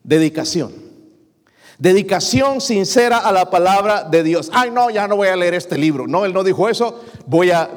dedicación. 0.03 0.86
Dedicación 1.79 2.63
sincera 2.63 3.19
a 3.19 3.33
la 3.33 3.51
palabra 3.51 4.05
de 4.05 4.23
Dios. 4.23 4.51
Ay, 4.55 4.71
no, 4.71 4.89
ya 4.89 5.07
no 5.07 5.17
voy 5.17 5.29
a 5.29 5.37
leer 5.37 5.53
este 5.53 5.77
libro. 5.77 6.07
No, 6.07 6.25
él 6.25 6.33
no 6.33 6.43
dijo 6.43 6.71
eso. 6.71 7.05
Voy 7.27 7.51
a 7.51 7.69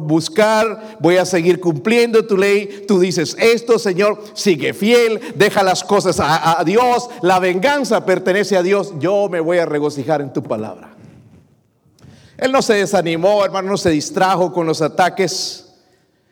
buscar, 0.00 0.98
voy 1.00 1.16
a 1.16 1.24
seguir 1.24 1.58
cumpliendo 1.58 2.24
tu 2.24 2.36
ley. 2.36 2.84
Tú 2.86 3.00
dices 3.00 3.36
esto, 3.40 3.80
Señor, 3.80 4.22
sigue 4.34 4.72
fiel, 4.72 5.20
deja 5.34 5.64
las 5.64 5.82
cosas 5.82 6.18
a, 6.20 6.62
Dios. 6.64 7.10
La 7.20 7.40
venganza 7.40 8.06
pertenece 8.06 8.56
a 8.56 8.62
Dios. 8.62 8.94
Yo 9.00 9.28
me 9.28 9.40
voy 9.40 9.58
a 9.58 9.66
regocijar 9.66 10.20
en 10.20 10.32
tu 10.32 10.44
palabra. 10.44 10.94
Él 12.36 12.52
no 12.52 12.62
se 12.62 12.74
desanimó, 12.74 13.44
hermano, 13.44 13.70
no 13.70 13.76
se 13.76 13.90
distrajo 13.90 14.52
con 14.52 14.64
los 14.64 14.80
ataques. 14.80 15.74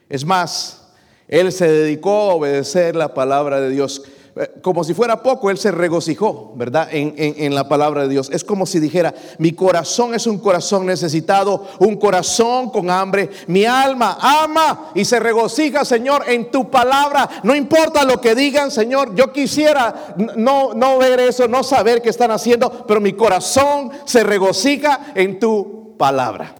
Es 0.08 0.24
más, 0.24 0.86
él 1.26 1.50
se 1.50 1.68
dedicó 1.68 2.30
a 2.30 2.34
obedecer 2.34 2.94
la 2.94 3.12
palabra 3.12 3.60
de 3.60 3.70
Dios. 3.70 4.04
Eh, 4.38 4.60
como 4.60 4.84
si 4.84 4.92
fuera 4.92 5.22
poco, 5.22 5.50
él 5.50 5.56
se 5.56 5.70
regocijó, 5.70 6.52
¿verdad? 6.56 6.88
En, 6.92 7.54
la 7.54 7.68
palabra 7.68 8.02
de 8.02 8.08
Dios. 8.08 8.28
Es 8.30 8.44
como 8.44 8.66
si 8.66 8.78
dijera, 8.80 9.14
mi 9.38 9.52
corazón 9.52 10.14
es 10.14 10.26
un 10.26 10.38
corazón 10.38 10.84
necesitado, 10.84 11.66
un 11.78 11.96
corazón 11.96 12.68
con 12.68 12.90
hambre. 12.90 13.30
Mi 13.46 13.64
alma 13.64 14.18
ama 14.20 14.90
y 14.94 15.06
se 15.06 15.18
regocija, 15.20 15.86
Señor, 15.86 16.24
en 16.28 16.50
tu 16.50 16.70
palabra. 16.70 17.40
No 17.44 17.54
importa 17.54 18.04
lo 18.04 18.20
que 18.20 18.34
digan, 18.34 18.70
Señor, 18.70 19.14
yo 19.14 19.32
quisiera 19.32 20.14
no, 20.36 20.74
no 20.74 20.98
ver 20.98 21.18
eso, 21.20 21.48
no 21.48 21.62
saber 21.62 22.02
qué 22.02 22.10
están 22.10 22.30
haciendo, 22.30 22.84
pero 22.86 23.00
mi 23.00 23.14
corazón 23.14 23.90
se 24.04 24.22
regocija 24.22 25.12
en 25.14 25.38
tu 25.38 25.96
palabra. 25.96 26.56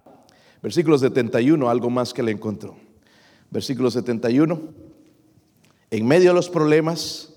Versículo 0.63 0.97
71, 0.97 1.69
algo 1.69 1.91
más 1.91 2.11
que 2.11 2.23
le 2.23 2.31
encontró. 2.31 2.75
Versículo 3.51 3.91
71. 3.91 4.59
En 5.91 6.07
medio 6.07 6.31
de 6.31 6.33
los 6.33 6.49
problemas, 6.49 7.36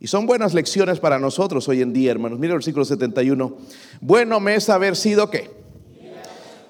y 0.00 0.06
son 0.06 0.26
buenas 0.26 0.54
lecciones 0.54 0.98
para 0.98 1.18
nosotros 1.18 1.68
hoy 1.68 1.82
en 1.82 1.92
día, 1.92 2.10
hermanos. 2.10 2.38
Mira 2.38 2.54
el 2.54 2.58
versículo 2.58 2.86
71. 2.86 3.54
Bueno 4.00 4.40
me 4.40 4.54
es 4.54 4.70
haber 4.70 4.96
sido 4.96 5.28
qué? 5.28 5.50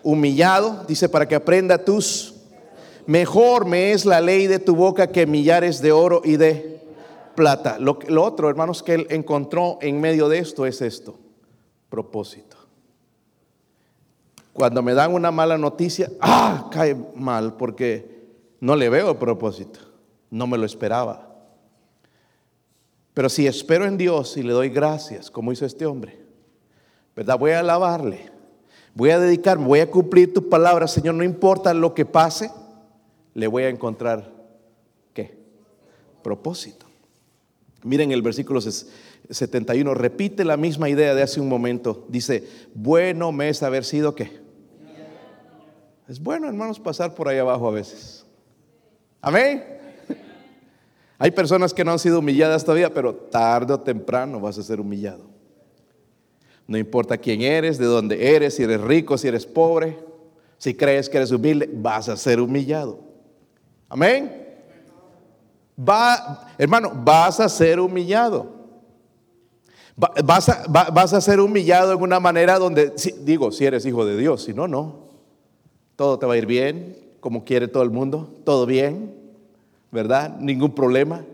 Humillado, 0.02 0.84
dice, 0.88 1.08
para 1.08 1.28
que 1.28 1.36
aprenda 1.36 1.84
tus. 1.84 2.34
Mejor 3.06 3.66
me 3.66 3.92
es 3.92 4.04
la 4.04 4.20
ley 4.20 4.48
de 4.48 4.58
tu 4.58 4.74
boca 4.74 5.12
que 5.12 5.26
millares 5.26 5.80
de 5.80 5.92
oro 5.92 6.22
y 6.24 6.36
de 6.38 6.82
plata. 7.36 7.78
Lo, 7.78 7.98
otro, 8.24 8.48
hermanos, 8.48 8.82
que 8.82 8.94
él 8.94 9.06
encontró 9.10 9.78
en 9.80 10.00
medio 10.00 10.28
de 10.28 10.38
esto 10.38 10.66
es 10.66 10.82
esto. 10.82 11.16
Propósito. 11.88 12.56
Cuando 14.52 14.82
me 14.82 14.92
dan 14.92 15.14
una 15.14 15.30
mala 15.30 15.56
noticia, 15.56 16.10
ah, 16.20 16.68
cae 16.72 16.96
mal 17.14 17.56
porque 17.56 18.26
no 18.58 18.74
le 18.74 18.88
veo 18.88 19.20
propósito. 19.20 19.78
No 20.30 20.48
me 20.48 20.58
lo 20.58 20.66
esperaba. 20.66 21.29
Pero 23.20 23.28
si 23.28 23.46
espero 23.46 23.84
en 23.84 23.98
Dios 23.98 24.38
y 24.38 24.42
le 24.42 24.54
doy 24.54 24.70
gracias, 24.70 25.30
como 25.30 25.52
hizo 25.52 25.66
este 25.66 25.84
hombre, 25.84 26.18
¿verdad? 27.14 27.38
Voy 27.38 27.50
a 27.50 27.60
alabarle, 27.60 28.30
voy 28.94 29.10
a 29.10 29.18
dedicarme, 29.18 29.66
voy 29.66 29.80
a 29.80 29.90
cumplir 29.90 30.32
tu 30.32 30.48
palabra, 30.48 30.88
Señor, 30.88 31.16
no 31.16 31.22
importa 31.22 31.74
lo 31.74 31.92
que 31.92 32.06
pase, 32.06 32.50
le 33.34 33.46
voy 33.46 33.64
a 33.64 33.68
encontrar, 33.68 34.32
¿qué? 35.12 35.36
Propósito. 36.22 36.86
Miren 37.82 38.10
el 38.10 38.22
versículo 38.22 38.62
71, 38.62 39.92
repite 39.92 40.42
la 40.42 40.56
misma 40.56 40.88
idea 40.88 41.14
de 41.14 41.20
hace 41.22 41.42
un 41.42 41.48
momento. 41.50 42.06
Dice, 42.08 42.48
bueno 42.74 43.32
me 43.32 43.50
es 43.50 43.62
haber 43.62 43.84
sido 43.84 44.14
qué. 44.14 44.40
Es 46.08 46.22
bueno, 46.22 46.48
hermanos, 46.48 46.80
pasar 46.80 47.14
por 47.14 47.28
ahí 47.28 47.36
abajo 47.36 47.68
a 47.68 47.72
veces. 47.72 48.24
Amén. 49.20 49.79
Hay 51.22 51.32
personas 51.32 51.74
que 51.74 51.84
no 51.84 51.92
han 51.92 51.98
sido 51.98 52.20
humilladas 52.20 52.64
todavía, 52.64 52.94
pero 52.94 53.14
tarde 53.14 53.74
o 53.74 53.80
temprano 53.80 54.40
vas 54.40 54.56
a 54.56 54.62
ser 54.62 54.80
humillado. 54.80 55.26
No 56.66 56.78
importa 56.78 57.18
quién 57.18 57.42
eres, 57.42 57.76
de 57.76 57.84
dónde 57.84 58.34
eres, 58.34 58.54
si 58.54 58.62
eres 58.62 58.80
rico, 58.80 59.18
si 59.18 59.28
eres 59.28 59.44
pobre, 59.44 59.98
si 60.56 60.72
crees 60.72 61.10
que 61.10 61.18
eres 61.18 61.30
humilde, 61.30 61.68
vas 61.70 62.08
a 62.08 62.16
ser 62.16 62.40
humillado. 62.40 63.00
Amén. 63.90 64.48
Va, 65.78 66.48
hermano, 66.56 66.90
vas 67.04 67.38
a 67.38 67.50
ser 67.50 67.80
humillado. 67.80 68.54
Vas 70.24 70.48
a, 70.48 70.64
vas 70.68 71.12
a, 71.12 71.20
ser 71.20 71.38
humillado 71.38 71.92
en 71.92 72.00
una 72.00 72.18
manera 72.18 72.58
donde, 72.58 72.94
digo, 73.20 73.52
si 73.52 73.66
eres 73.66 73.84
hijo 73.84 74.06
de 74.06 74.16
Dios, 74.16 74.44
si 74.44 74.54
no, 74.54 74.66
no. 74.66 75.10
Todo 75.96 76.18
te 76.18 76.24
va 76.24 76.32
a 76.32 76.38
ir 76.38 76.46
bien, 76.46 76.96
como 77.20 77.44
quiere 77.44 77.68
todo 77.68 77.82
el 77.82 77.90
mundo, 77.90 78.40
todo 78.44 78.64
bien. 78.64 79.19
¿Verdad? 79.90 80.36
Ningún 80.38 80.74
problema. 80.74 81.24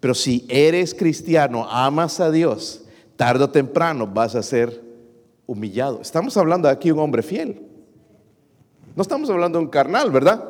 Pero 0.00 0.14
si 0.14 0.44
eres 0.48 0.94
cristiano, 0.94 1.66
amas 1.70 2.20
a 2.20 2.30
Dios, 2.30 2.84
tarde 3.16 3.44
o 3.44 3.50
temprano 3.50 4.06
vas 4.06 4.34
a 4.34 4.42
ser 4.42 4.82
humillado. 5.46 6.00
Estamos 6.00 6.36
hablando 6.36 6.68
aquí 6.68 6.88
de 6.88 6.94
un 6.94 7.00
hombre 7.00 7.22
fiel. 7.22 7.62
No 8.94 9.02
estamos 9.02 9.28
hablando 9.30 9.58
de 9.58 9.64
un 9.64 9.70
carnal, 9.70 10.10
¿verdad? 10.10 10.44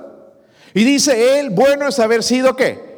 Y 0.75 0.85
dice 0.85 1.39
él, 1.39 1.51
bueno 1.51 1.89
es 1.89 1.99
haber 1.99 2.23
sido 2.23 2.57
qué. 2.57 2.95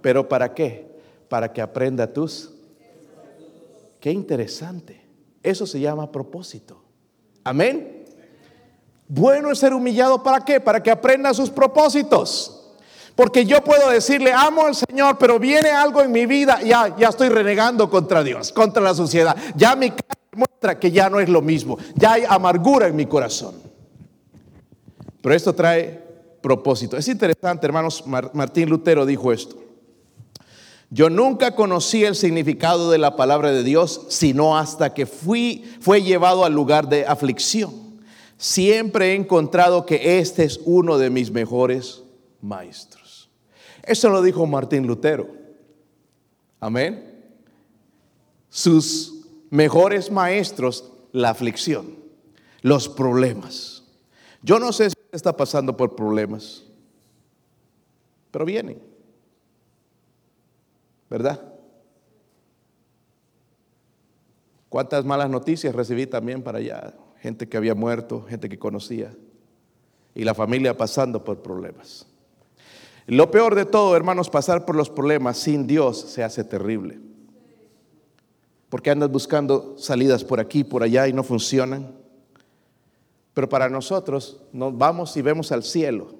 Pero 0.00 0.28
¿para 0.28 0.52
qué? 0.52 0.86
Para 1.28 1.52
que 1.52 1.62
aprenda 1.62 2.12
tus. 2.12 2.52
Qué 4.00 4.10
interesante. 4.10 5.04
Eso 5.42 5.66
se 5.66 5.80
llama 5.80 6.10
propósito. 6.10 6.82
Amén. 7.44 8.04
Bueno 9.08 9.52
es 9.52 9.58
ser 9.58 9.72
humillado 9.72 10.22
para 10.22 10.44
qué? 10.44 10.60
Para 10.60 10.82
que 10.82 10.90
aprenda 10.90 11.32
sus 11.32 11.48
propósitos. 11.48 12.55
Porque 13.16 13.46
yo 13.46 13.64
puedo 13.64 13.88
decirle, 13.88 14.32
amo 14.32 14.66
al 14.66 14.74
Señor, 14.74 15.16
pero 15.18 15.38
viene 15.38 15.70
algo 15.70 16.02
en 16.02 16.12
mi 16.12 16.26
vida, 16.26 16.60
ya, 16.62 16.94
ya 16.96 17.08
estoy 17.08 17.30
renegando 17.30 17.88
contra 17.88 18.22
Dios, 18.22 18.52
contra 18.52 18.82
la 18.82 18.94
sociedad. 18.94 19.34
Ya 19.56 19.74
mi 19.74 19.90
cara 19.90 20.20
muestra 20.36 20.78
que 20.78 20.92
ya 20.92 21.08
no 21.08 21.18
es 21.18 21.28
lo 21.30 21.40
mismo. 21.40 21.78
Ya 21.94 22.12
hay 22.12 22.24
amargura 22.28 22.86
en 22.86 22.94
mi 22.94 23.06
corazón. 23.06 23.54
Pero 25.22 25.34
esto 25.34 25.54
trae 25.54 26.04
propósito. 26.42 26.98
Es 26.98 27.08
interesante, 27.08 27.66
hermanos, 27.66 28.04
Martín 28.06 28.68
Lutero 28.68 29.06
dijo 29.06 29.32
esto. 29.32 29.56
Yo 30.90 31.10
nunca 31.10 31.56
conocí 31.56 32.04
el 32.04 32.14
significado 32.14 32.90
de 32.90 32.98
la 32.98 33.16
palabra 33.16 33.50
de 33.50 33.64
Dios, 33.64 34.06
sino 34.08 34.56
hasta 34.56 34.94
que 34.94 35.06
fui, 35.06 35.64
fue 35.80 36.02
llevado 36.02 36.44
al 36.44 36.52
lugar 36.52 36.88
de 36.88 37.06
aflicción. 37.06 37.72
Siempre 38.36 39.12
he 39.12 39.14
encontrado 39.14 39.86
que 39.86 40.18
este 40.18 40.44
es 40.44 40.60
uno 40.64 40.98
de 40.98 41.10
mis 41.10 41.30
mejores 41.32 42.02
maestros. 42.40 42.95
Eso 43.86 44.10
lo 44.10 44.20
dijo 44.20 44.44
Martín 44.46 44.86
Lutero. 44.86 45.28
Amén. 46.58 47.24
Sus 48.48 49.28
mejores 49.50 50.10
maestros, 50.10 50.92
la 51.12 51.30
aflicción, 51.30 51.96
los 52.62 52.88
problemas. 52.88 53.84
Yo 54.42 54.58
no 54.58 54.72
sé 54.72 54.90
si 54.90 54.96
está 55.12 55.36
pasando 55.36 55.76
por 55.76 55.94
problemas, 55.94 56.64
pero 58.30 58.44
vienen. 58.44 58.82
¿Verdad? 61.08 61.40
¿Cuántas 64.68 65.04
malas 65.04 65.30
noticias 65.30 65.74
recibí 65.74 66.06
también 66.06 66.42
para 66.42 66.58
allá? 66.58 66.94
Gente 67.20 67.48
que 67.48 67.56
había 67.56 67.74
muerto, 67.74 68.26
gente 68.28 68.48
que 68.48 68.58
conocía, 68.58 69.14
y 70.14 70.24
la 70.24 70.34
familia 70.34 70.76
pasando 70.76 71.22
por 71.22 71.40
problemas. 71.40 72.06
Lo 73.06 73.30
peor 73.30 73.54
de 73.54 73.64
todo, 73.64 73.94
hermanos, 73.96 74.30
pasar 74.30 74.64
por 74.64 74.74
los 74.74 74.90
problemas 74.90 75.38
sin 75.38 75.66
Dios 75.66 76.00
se 76.00 76.24
hace 76.24 76.42
terrible. 76.42 76.98
Porque 78.68 78.90
andas 78.90 79.10
buscando 79.10 79.76
salidas 79.78 80.24
por 80.24 80.40
aquí, 80.40 80.64
por 80.64 80.82
allá 80.82 81.06
y 81.06 81.12
no 81.12 81.22
funcionan. 81.22 81.94
Pero 83.32 83.48
para 83.48 83.68
nosotros 83.68 84.40
nos 84.52 84.76
vamos 84.76 85.16
y 85.16 85.22
vemos 85.22 85.52
al 85.52 85.62
cielo. 85.62 86.14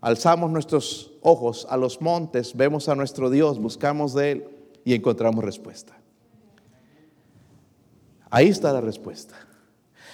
Alzamos 0.00 0.50
nuestros 0.50 1.12
ojos 1.22 1.66
a 1.68 1.76
los 1.76 2.00
montes, 2.00 2.56
vemos 2.56 2.88
a 2.88 2.94
nuestro 2.94 3.28
Dios, 3.30 3.58
buscamos 3.58 4.14
de 4.14 4.30
Él 4.30 4.48
y 4.84 4.94
encontramos 4.94 5.44
respuesta. 5.44 5.98
Ahí 8.30 8.48
está 8.48 8.72
la 8.72 8.80
respuesta. 8.80 9.34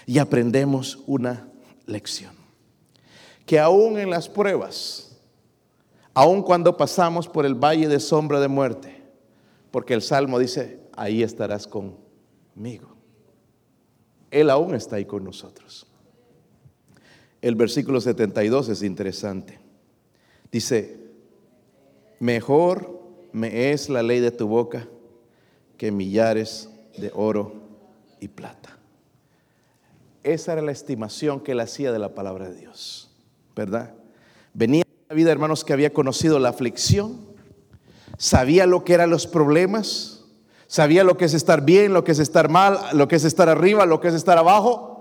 Y 0.06 0.18
aprendemos 0.18 0.98
una 1.06 1.48
lección. 1.86 2.32
Que 3.46 3.58
aún 3.58 3.98
en 3.98 4.10
las 4.10 4.28
pruebas, 4.28 5.03
aún 6.14 6.42
cuando 6.42 6.76
pasamos 6.76 7.28
por 7.28 7.44
el 7.44 7.54
valle 7.54 7.88
de 7.88 8.00
sombra 8.00 8.40
de 8.40 8.48
muerte, 8.48 9.02
porque 9.70 9.94
el 9.94 10.02
Salmo 10.02 10.38
dice, 10.38 10.80
ahí 10.96 11.22
estarás 11.22 11.66
conmigo. 11.66 12.94
Él 14.30 14.50
aún 14.50 14.74
está 14.74 14.96
ahí 14.96 15.04
con 15.04 15.24
nosotros. 15.24 15.86
El 17.42 17.56
versículo 17.56 18.00
72 18.00 18.68
es 18.68 18.82
interesante. 18.82 19.60
Dice, 20.50 20.98
mejor 22.20 23.00
me 23.32 23.72
es 23.72 23.88
la 23.88 24.02
ley 24.02 24.20
de 24.20 24.30
tu 24.30 24.46
boca 24.46 24.88
que 25.76 25.90
millares 25.90 26.70
de 26.96 27.10
oro 27.14 27.52
y 28.20 28.28
plata. 28.28 28.78
Esa 30.22 30.52
era 30.52 30.62
la 30.62 30.72
estimación 30.72 31.40
que 31.40 31.52
él 31.52 31.60
hacía 31.60 31.92
de 31.92 31.98
la 31.98 32.14
palabra 32.14 32.48
de 32.48 32.56
Dios, 32.56 33.10
¿verdad? 33.54 33.94
Venía 34.54 34.83
vida, 35.14 35.32
hermanos, 35.32 35.64
que 35.64 35.72
había 35.72 35.92
conocido 35.92 36.38
la 36.38 36.50
aflicción, 36.50 37.20
sabía 38.18 38.66
lo 38.66 38.84
que 38.84 38.94
eran 38.94 39.10
los 39.10 39.26
problemas, 39.26 40.24
sabía 40.66 41.04
lo 41.04 41.16
que 41.16 41.24
es 41.24 41.34
estar 41.34 41.64
bien, 41.64 41.92
lo 41.92 42.04
que 42.04 42.12
es 42.12 42.18
estar 42.18 42.48
mal, 42.48 42.78
lo 42.92 43.08
que 43.08 43.16
es 43.16 43.24
estar 43.24 43.48
arriba, 43.48 43.86
lo 43.86 44.00
que 44.00 44.08
es 44.08 44.14
estar 44.14 44.36
abajo. 44.38 44.94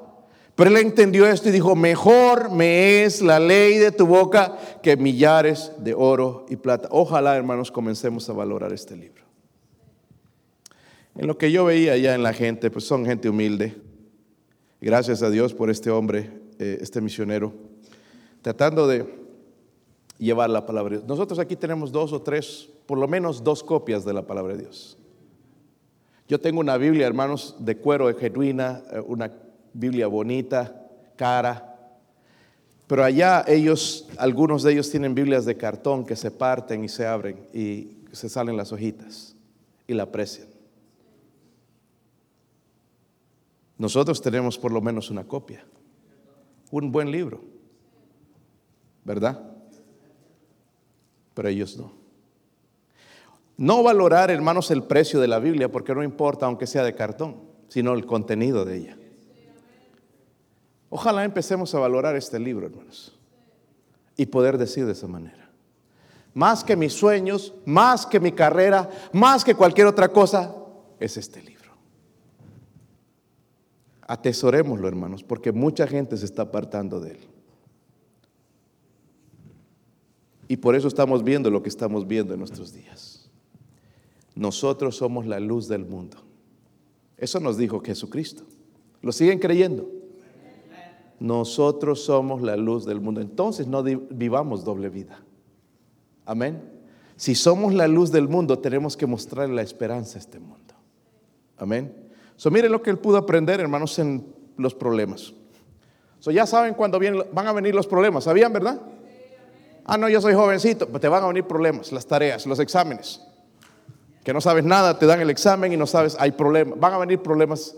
Pero 0.56 0.70
él 0.70 0.78
entendió 0.78 1.26
esto 1.26 1.50
y 1.50 1.52
dijo, 1.52 1.76
mejor 1.76 2.52
me 2.52 3.04
es 3.04 3.22
la 3.22 3.40
ley 3.40 3.80
de 3.80 3.92
tu 3.92 4.06
boca 4.06 4.58
que 4.84 4.98
millares 4.98 5.72
de 5.80 5.96
oro 5.96 6.46
y 6.48 6.58
plata. 6.58 6.88
Ojalá, 6.92 7.36
hermanos, 7.36 7.72
comencemos 7.72 8.30
a 8.30 8.34
valorar 8.34 8.72
este 8.72 8.96
libro. 8.96 9.24
En 11.16 11.28
lo 11.28 11.38
que 11.38 11.52
yo 11.52 11.66
veía 11.66 11.98
ya 11.98 12.14
en 12.14 12.24
la 12.24 12.34
gente, 12.34 12.70
pues 12.70 12.86
son 12.86 13.06
gente 13.06 13.30
humilde. 13.30 13.76
Gracias 14.80 15.24
a 15.24 15.30
Dios 15.30 15.54
por 15.54 15.70
este 15.70 15.90
hombre, 15.90 16.30
eh, 16.60 16.78
este 16.82 17.02
misionero, 17.02 17.54
tratando 18.42 18.88
de 18.88 19.23
llevar 20.18 20.50
la 20.50 20.66
palabra 20.66 20.92
de 20.92 20.98
Dios. 20.98 21.08
Nosotros 21.08 21.40
aquí 21.40 21.56
tenemos 21.56 21.92
dos 21.92 22.14
o 22.14 22.22
tres, 22.22 22.70
por 22.86 22.98
lo 22.98 23.08
menos 23.08 23.44
dos 23.44 23.64
copias 23.64 24.06
de 24.06 24.14
la 24.14 24.26
palabra 24.26 24.54
de 24.54 24.64
Dios. 24.64 24.98
Yo 26.28 26.40
tengo 26.40 26.60
una 26.60 26.78
Biblia, 26.78 27.06
hermanos, 27.06 27.56
de 27.60 27.78
cuero 27.78 28.14
genuina, 28.18 28.82
eh, 28.92 29.00
una 29.06 29.32
Biblia 29.74 30.08
bonita, 30.08 30.88
cara. 31.16 31.70
Pero 32.88 33.04
allá 33.04 33.44
ellos, 33.48 34.08
algunos 34.18 34.64
de 34.64 34.74
ellos 34.74 34.90
tienen 34.90 35.16
Biblias 35.16 35.46
de 35.46 35.58
cartón 35.58 36.06
que 36.06 36.16
se 36.16 36.32
parten 36.32 36.84
y 36.84 36.90
se 36.90 37.06
abren 37.06 37.48
y 37.54 37.98
se 38.12 38.30
salen 38.30 38.58
las 38.58 38.72
hojitas 38.72 39.36
y 39.88 39.94
la 39.94 40.04
aprecian. 40.04 40.48
Nosotros 43.78 44.22
tenemos 44.22 44.58
por 44.58 44.72
lo 44.72 44.82
menos 44.82 45.10
una 45.10 45.26
copia, 45.26 45.66
un 46.72 46.92
buen 46.92 47.12
libro, 47.12 47.42
¿verdad? 49.04 49.53
Pero 51.34 51.50
ellos 51.50 51.78
no. 51.78 51.94
No 53.58 53.84
valorar, 53.84 54.32
hermanos, 54.32 54.72
el 54.72 54.84
precio 54.84 55.20
de 55.20 55.28
la 55.28 55.40
Biblia, 55.40 55.72
porque 55.72 55.94
no 55.94 56.04
importa 56.04 56.46
aunque 56.46 56.68
sea 56.68 56.84
de 56.84 56.96
cartón, 56.96 57.38
sino 57.68 57.94
el 57.94 58.06
contenido 58.06 58.66
de 58.66 58.78
ella. 58.78 58.98
Ojalá 60.90 61.24
empecemos 61.24 61.74
a 61.74 61.80
valorar 61.80 62.16
este 62.16 62.40
libro, 62.40 62.68
hermanos, 62.68 63.18
y 64.16 64.28
poder 64.28 64.58
decir 64.58 64.86
de 64.86 64.92
esa 64.92 65.08
manera. 65.08 65.50
Más 66.34 66.64
que 66.64 66.76
mis 66.76 66.94
sueños, 66.94 67.54
más 67.66 68.06
que 68.06 68.20
mi 68.20 68.32
carrera, 68.32 68.90
más 69.12 69.44
que 69.44 69.56
cualquier 69.56 69.88
otra 69.88 70.10
cosa, 70.10 70.56
es 71.00 71.18
este 71.18 71.42
libro. 71.42 71.72
Atesorémoslo, 74.08 74.88
hermanos, 74.88 75.24
porque 75.24 75.52
mucha 75.52 75.88
gente 75.88 76.18
se 76.18 76.26
está 76.26 76.44
apartando 76.44 77.00
de 77.00 77.12
él. 77.12 77.33
Y 80.54 80.58
por 80.58 80.76
eso 80.76 80.88
estamos 80.88 81.24
viendo 81.24 81.50
lo 81.50 81.64
que 81.64 81.70
estamos 81.70 82.06
viendo 82.06 82.34
en 82.34 82.40
nuestros 82.40 82.76
días. 82.76 83.28
Nosotros 84.36 84.96
somos 84.96 85.26
la 85.26 85.40
luz 85.40 85.68
del 85.68 85.84
mundo. 85.84 86.18
Eso 87.18 87.40
nos 87.40 87.58
dijo 87.58 87.82
Jesucristo. 87.84 88.44
¿Lo 89.02 89.12
siguen 89.12 89.40
creyendo? 89.40 89.90
nosotros 91.20 92.04
somos 92.04 92.44
la 92.44 92.56
luz 92.56 92.86
del 92.86 93.02
mundo. 93.02 93.20
Entonces 93.20 93.66
no 93.66 93.82
vivamos 93.82 94.64
doble 94.64 94.90
vida. 94.90 95.20
Amén. 96.24 96.62
Si 97.16 97.34
somos 97.34 97.74
la 97.74 97.88
luz 97.88 98.12
del 98.12 98.28
mundo, 98.28 98.60
tenemos 98.60 98.96
que 98.96 99.08
mostrar 99.08 99.50
la 99.50 99.64
esperanza 99.64 100.20
a 100.20 100.22
este 100.22 100.40
mundo. 100.40 100.76
Amén. 101.58 102.12
So, 102.36 102.52
miren 102.52 102.72
lo 102.72 102.84
que 102.84 102.92
él 102.92 103.00
pudo 103.00 103.18
aprender, 103.18 103.60
hermanos, 103.60 103.98
en 103.98 104.24
los 104.58 104.76
problemas. 104.76 105.34
So, 106.20 106.30
ya 106.30 106.46
saben 106.46 106.76
cuándo 106.76 107.00
van 107.32 107.48
a 107.48 107.54
venir 107.54 107.74
los 107.74 107.88
problemas. 107.88 108.26
¿Sabían, 108.26 108.54
verdad? 108.54 108.93
Ah, 109.86 109.98
no, 109.98 110.10
yo 110.10 110.22
soy 110.22 110.34
jovencito. 110.34 110.88
Pues 110.88 111.02
te 111.02 111.08
van 111.08 111.24
a 111.24 111.28
venir 111.28 111.46
problemas, 111.46 111.92
las 111.92 112.06
tareas, 112.06 112.46
los 112.46 112.60
exámenes. 112.60 113.22
Que 114.24 114.34
no 114.34 114.42
sabes 114.42 114.64
nada, 114.64 114.98
te 114.98 115.06
dan 115.06 115.20
el 115.20 115.30
examen 115.30 115.74
y 115.74 115.78
no 115.78 115.86
sabes, 115.86 116.16
hay 116.20 116.32
problemas. 116.32 116.80
Van 116.80 116.94
a 116.94 116.98
venir 116.98 117.20
problemas 117.20 117.76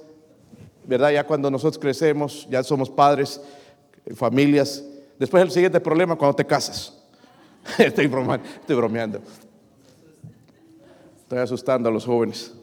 ¿verdad? 0.88 1.12
Ya 1.12 1.26
cuando 1.26 1.50
nosotros 1.50 1.80
crecemos, 1.80 2.48
ya 2.50 2.63
somos 2.63 2.89
padres, 2.89 3.41
familias. 4.15 4.84
Después 5.18 5.44
el 5.44 5.52
siguiente 5.52 5.80
problema 5.80 6.15
cuando 6.15 6.36
te 6.36 6.46
casas. 6.46 6.94
estoy, 7.78 8.08
bromeando, 8.08 8.48
estoy 8.48 8.76
bromeando. 8.76 9.22
Estoy 11.22 11.39
asustando 11.39 11.89
a 11.89 11.91
los 11.91 12.06
jóvenes. 12.06 12.54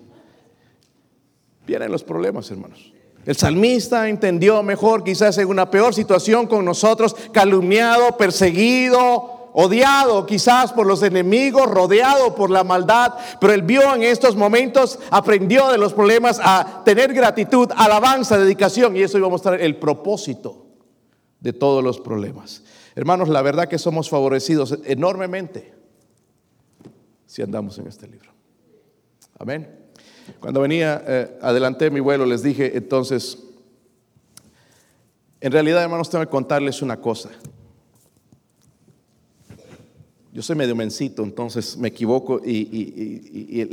Vienen 1.67 1.91
los 1.91 2.05
problemas, 2.05 2.51
hermanos. 2.51 2.93
El 3.25 3.37
salmista 3.37 4.09
entendió 4.09 4.63
mejor, 4.63 5.05
quizás 5.05 5.39
en 5.39 5.49
una 5.49 5.71
peor 5.71 5.95
situación 5.95 6.47
con 6.47 6.65
nosotros, 6.65 7.15
calumniado, 7.33 8.17
perseguido, 8.17 9.43
odiado 9.53 10.27
quizás 10.27 10.73
por 10.73 10.87
los 10.87 11.03
enemigos, 11.03 11.67
rodeado 11.67 12.35
por 12.35 12.51
la 12.51 12.65
maldad, 12.65 13.15
pero 13.41 13.53
él 13.53 13.63
vio 13.63 13.95
en 13.95 14.03
estos 14.03 14.35
momentos, 14.35 14.99
aprendió 15.11 15.71
de 15.71 15.79
los 15.79 15.93
problemas 15.93 16.41
a 16.43 16.83
tener 16.85 17.13
gratitud, 17.13 17.69
alabanza, 17.77 18.39
dedicación, 18.39 18.97
y 18.97 19.03
eso 19.03 19.19
iba 19.19 19.27
a 19.27 19.31
mostrar 19.31 19.61
el 19.61 19.77
propósito 19.77 20.67
de 21.41 21.53
todos 21.53 21.83
los 21.85 22.01
problemas. 22.01 22.63
Hermanos, 22.95 23.29
la 23.29 23.43
verdad 23.43 23.69
que 23.69 23.79
somos 23.79 24.09
favorecidos 24.11 24.79
enormemente 24.85 25.75
si 27.27 27.41
andamos 27.41 27.79
en 27.79 27.87
este 27.87 28.07
libro. 28.07 28.31
Amén. 29.39 29.82
Cuando 30.41 30.61
venía, 30.61 31.03
eh, 31.07 31.39
adelanté 31.41 31.91
mi 31.91 32.01
vuelo, 32.01 32.27
les 32.27 32.43
dije 32.43 32.77
entonces, 32.77 33.39
en 35.41 35.53
realidad 35.53 35.83
hermanos, 35.83 36.09
tengo 36.09 36.25
que 36.25 36.31
contarles 36.31 36.83
una 36.83 37.01
cosa. 37.01 37.31
Yo 40.33 40.41
soy 40.41 40.57
medio 40.57 40.75
mencito, 40.75 41.25
entonces 41.25 41.77
me 41.77 41.89
equivoco 41.89 42.41
y, 42.43 43.67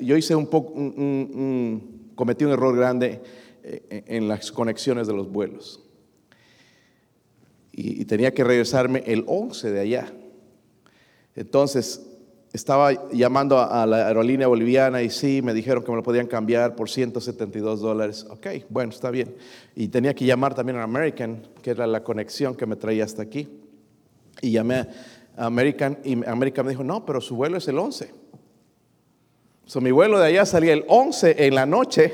yo 0.00 0.16
hice 0.16 0.34
un 0.34 0.48
poco, 0.48 0.72
cometí 2.14 2.44
un 2.44 2.52
error 2.52 2.74
grande 2.74 3.20
eh, 3.62 4.04
en 4.06 4.26
las 4.26 4.50
conexiones 4.50 5.06
de 5.06 5.12
los 5.12 5.30
vuelos. 5.30 5.80
Y, 7.72 8.04
tenía 8.06 8.32
que 8.32 8.42
regresarme 8.42 9.04
el 9.06 9.22
11 9.26 9.70
de 9.70 9.80
allá. 9.80 10.12
Entonces, 11.34 12.00
estaba 12.56 13.10
llamando 13.12 13.58
a, 13.58 13.86
la 13.86 14.08
aerolínea 14.08 14.46
boliviana 14.46 15.02
y 15.02 15.10
sí, 15.10 15.42
me 15.42 15.54
dijeron 15.54 15.84
que 15.84 15.90
me 15.90 15.96
lo 15.96 16.02
podían 16.02 16.26
cambiar 16.26 16.74
por 16.74 16.90
172 16.90 17.80
dólares. 17.80 18.26
Ok, 18.28 18.46
bueno, 18.68 18.90
está 18.90 19.10
bien. 19.10 19.34
Y 19.74 19.88
tenía 19.88 20.14
que 20.14 20.24
llamar 20.24 20.54
también 20.54 20.78
a 20.78 20.82
American, 20.82 21.46
que 21.62 21.70
era 21.70 21.86
la 21.86 22.02
conexión 22.02 22.54
que 22.54 22.66
me 22.66 22.76
traía 22.76 23.04
hasta 23.04 23.22
aquí. 23.22 23.48
Y 24.42 24.50
llamé 24.50 24.86
a 25.36 25.46
American 25.46 25.98
y 26.04 26.12
American 26.26 26.66
me 26.66 26.70
dijo, 26.70 26.82
no, 26.82 27.06
pero 27.06 27.20
su 27.20 27.36
vuelo 27.36 27.58
es 27.58 27.68
el 27.68 27.78
11. 27.78 28.10
So, 29.66 29.80
mi 29.80 29.90
vuelo 29.90 30.18
de 30.18 30.26
allá 30.26 30.46
salía 30.46 30.72
el 30.72 30.84
11 30.88 31.46
en 31.46 31.54
la 31.54 31.66
noche. 31.66 32.12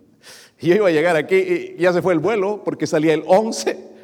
y 0.60 0.68
yo 0.68 0.74
iba 0.76 0.88
a 0.88 0.92
llegar 0.92 1.16
aquí 1.16 1.36
y 1.36 1.76
ya 1.78 1.92
se 1.92 2.00
fue 2.00 2.12
el 2.12 2.18
vuelo 2.18 2.62
porque 2.64 2.86
salía 2.86 3.12
el 3.14 3.24
11 3.26 3.94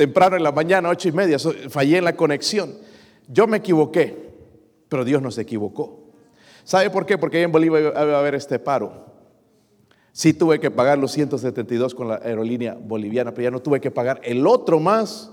temprano 0.00 0.34
en 0.34 0.42
la 0.42 0.52
mañana, 0.52 0.88
ocho 0.88 1.08
y 1.08 1.12
media. 1.12 1.38
fallé 1.68 1.98
en 1.98 2.04
la 2.04 2.16
conexión. 2.16 2.74
Yo 3.28 3.46
me 3.46 3.58
equivoqué. 3.58 4.29
Pero 4.90 5.06
Dios 5.06 5.22
no 5.22 5.30
se 5.30 5.40
equivocó. 5.40 6.10
¿Sabe 6.64 6.90
por 6.90 7.06
qué? 7.06 7.16
Porque 7.16 7.40
en 7.40 7.50
Bolivia 7.50 7.80
iba 7.80 7.98
a 7.98 8.18
haber 8.18 8.34
este 8.34 8.58
paro. 8.58 9.06
Sí 10.12 10.34
tuve 10.34 10.60
que 10.60 10.70
pagar 10.70 10.98
los 10.98 11.12
172 11.12 11.94
con 11.94 12.08
la 12.08 12.16
aerolínea 12.16 12.74
boliviana, 12.74 13.32
pero 13.32 13.44
ya 13.44 13.50
no 13.50 13.60
tuve 13.60 13.80
que 13.80 13.90
pagar 13.90 14.20
el 14.24 14.46
otro 14.46 14.80
más, 14.80 15.32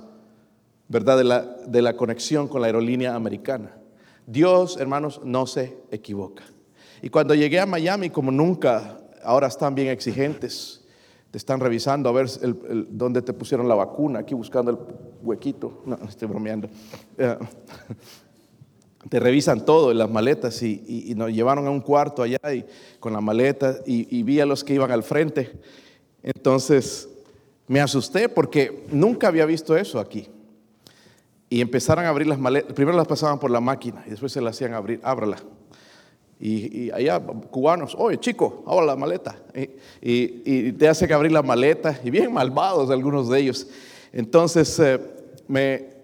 ¿verdad? 0.87 1.17
De 1.17 1.23
la, 1.23 1.41
de 1.41 1.81
la 1.81 1.97
conexión 1.97 2.47
con 2.47 2.61
la 2.61 2.67
aerolínea 2.67 3.15
americana. 3.15 3.75
Dios, 4.27 4.77
hermanos, 4.77 5.21
no 5.23 5.47
se 5.47 5.77
equivoca. 5.89 6.43
Y 7.01 7.09
cuando 7.09 7.33
llegué 7.33 7.59
a 7.59 7.65
Miami, 7.65 8.09
como 8.11 8.31
nunca, 8.31 8.99
ahora 9.23 9.47
están 9.47 9.73
bien 9.73 9.87
exigentes. 9.87 10.85
Te 11.31 11.37
están 11.37 11.59
revisando 11.59 12.09
a 12.09 12.11
ver 12.11 12.27
dónde 12.89 13.21
te 13.21 13.33
pusieron 13.33 13.67
la 13.67 13.75
vacuna, 13.75 14.19
aquí 14.19 14.33
buscando 14.35 14.71
el 14.71 14.77
huequito. 15.21 15.81
No, 15.85 15.97
estoy 16.07 16.27
bromeando. 16.27 16.69
Eh, 17.17 17.37
te 19.09 19.19
revisan 19.19 19.65
todo 19.65 19.93
las 19.93 20.09
maletas 20.09 20.61
y, 20.63 21.13
nos 21.15 21.31
llevaron 21.31 21.67
a 21.67 21.69
un 21.69 21.81
cuarto 21.81 22.23
allá 22.23 22.39
y, 22.53 22.65
con 22.99 23.13
la 23.13 23.21
maleta 23.21 23.77
y, 23.85 24.23
vi 24.23 24.39
a 24.39 24.45
los 24.45 24.63
que 24.63 24.73
iban 24.73 24.91
al 24.91 25.03
frente. 25.03 25.51
Entonces 26.23 27.09
me 27.67 27.79
asusté 27.79 28.29
porque 28.29 28.85
nunca 28.91 29.27
había 29.27 29.45
visto 29.45 29.77
eso 29.77 29.99
aquí. 29.99 30.27
Y 31.49 31.61
empezaron 31.61 32.05
a 32.05 32.09
abrir 32.09 32.27
las 32.27 32.39
maletas, 32.39 32.73
primero 32.73 32.97
las 32.97 33.07
pasaban 33.07 33.39
por 33.39 33.51
la 33.51 33.61
máquina 33.61 34.03
y 34.05 34.09
después 34.09 34.31
se 34.31 34.41
las 34.41 34.55
hacían 34.55 34.73
abrir, 34.73 34.99
ábrala. 35.03 35.37
Y, 36.39 36.91
allá 36.91 37.19
cubanos, 37.19 37.95
oye 37.97 38.19
chico, 38.19 38.63
abra 38.67 38.85
la 38.85 38.95
maleta. 38.95 39.39
Y, 40.01 40.71
te 40.73 40.87
hacen 40.87 41.11
abrir 41.13 41.31
la 41.31 41.41
maleta 41.41 41.99
y 42.03 42.09
bien 42.09 42.33
malvados 42.33 42.89
algunos 42.89 43.29
de 43.29 43.39
ellos. 43.39 43.67
Entonces 44.11 44.77
eh, 44.79 44.99
me, 45.47 45.96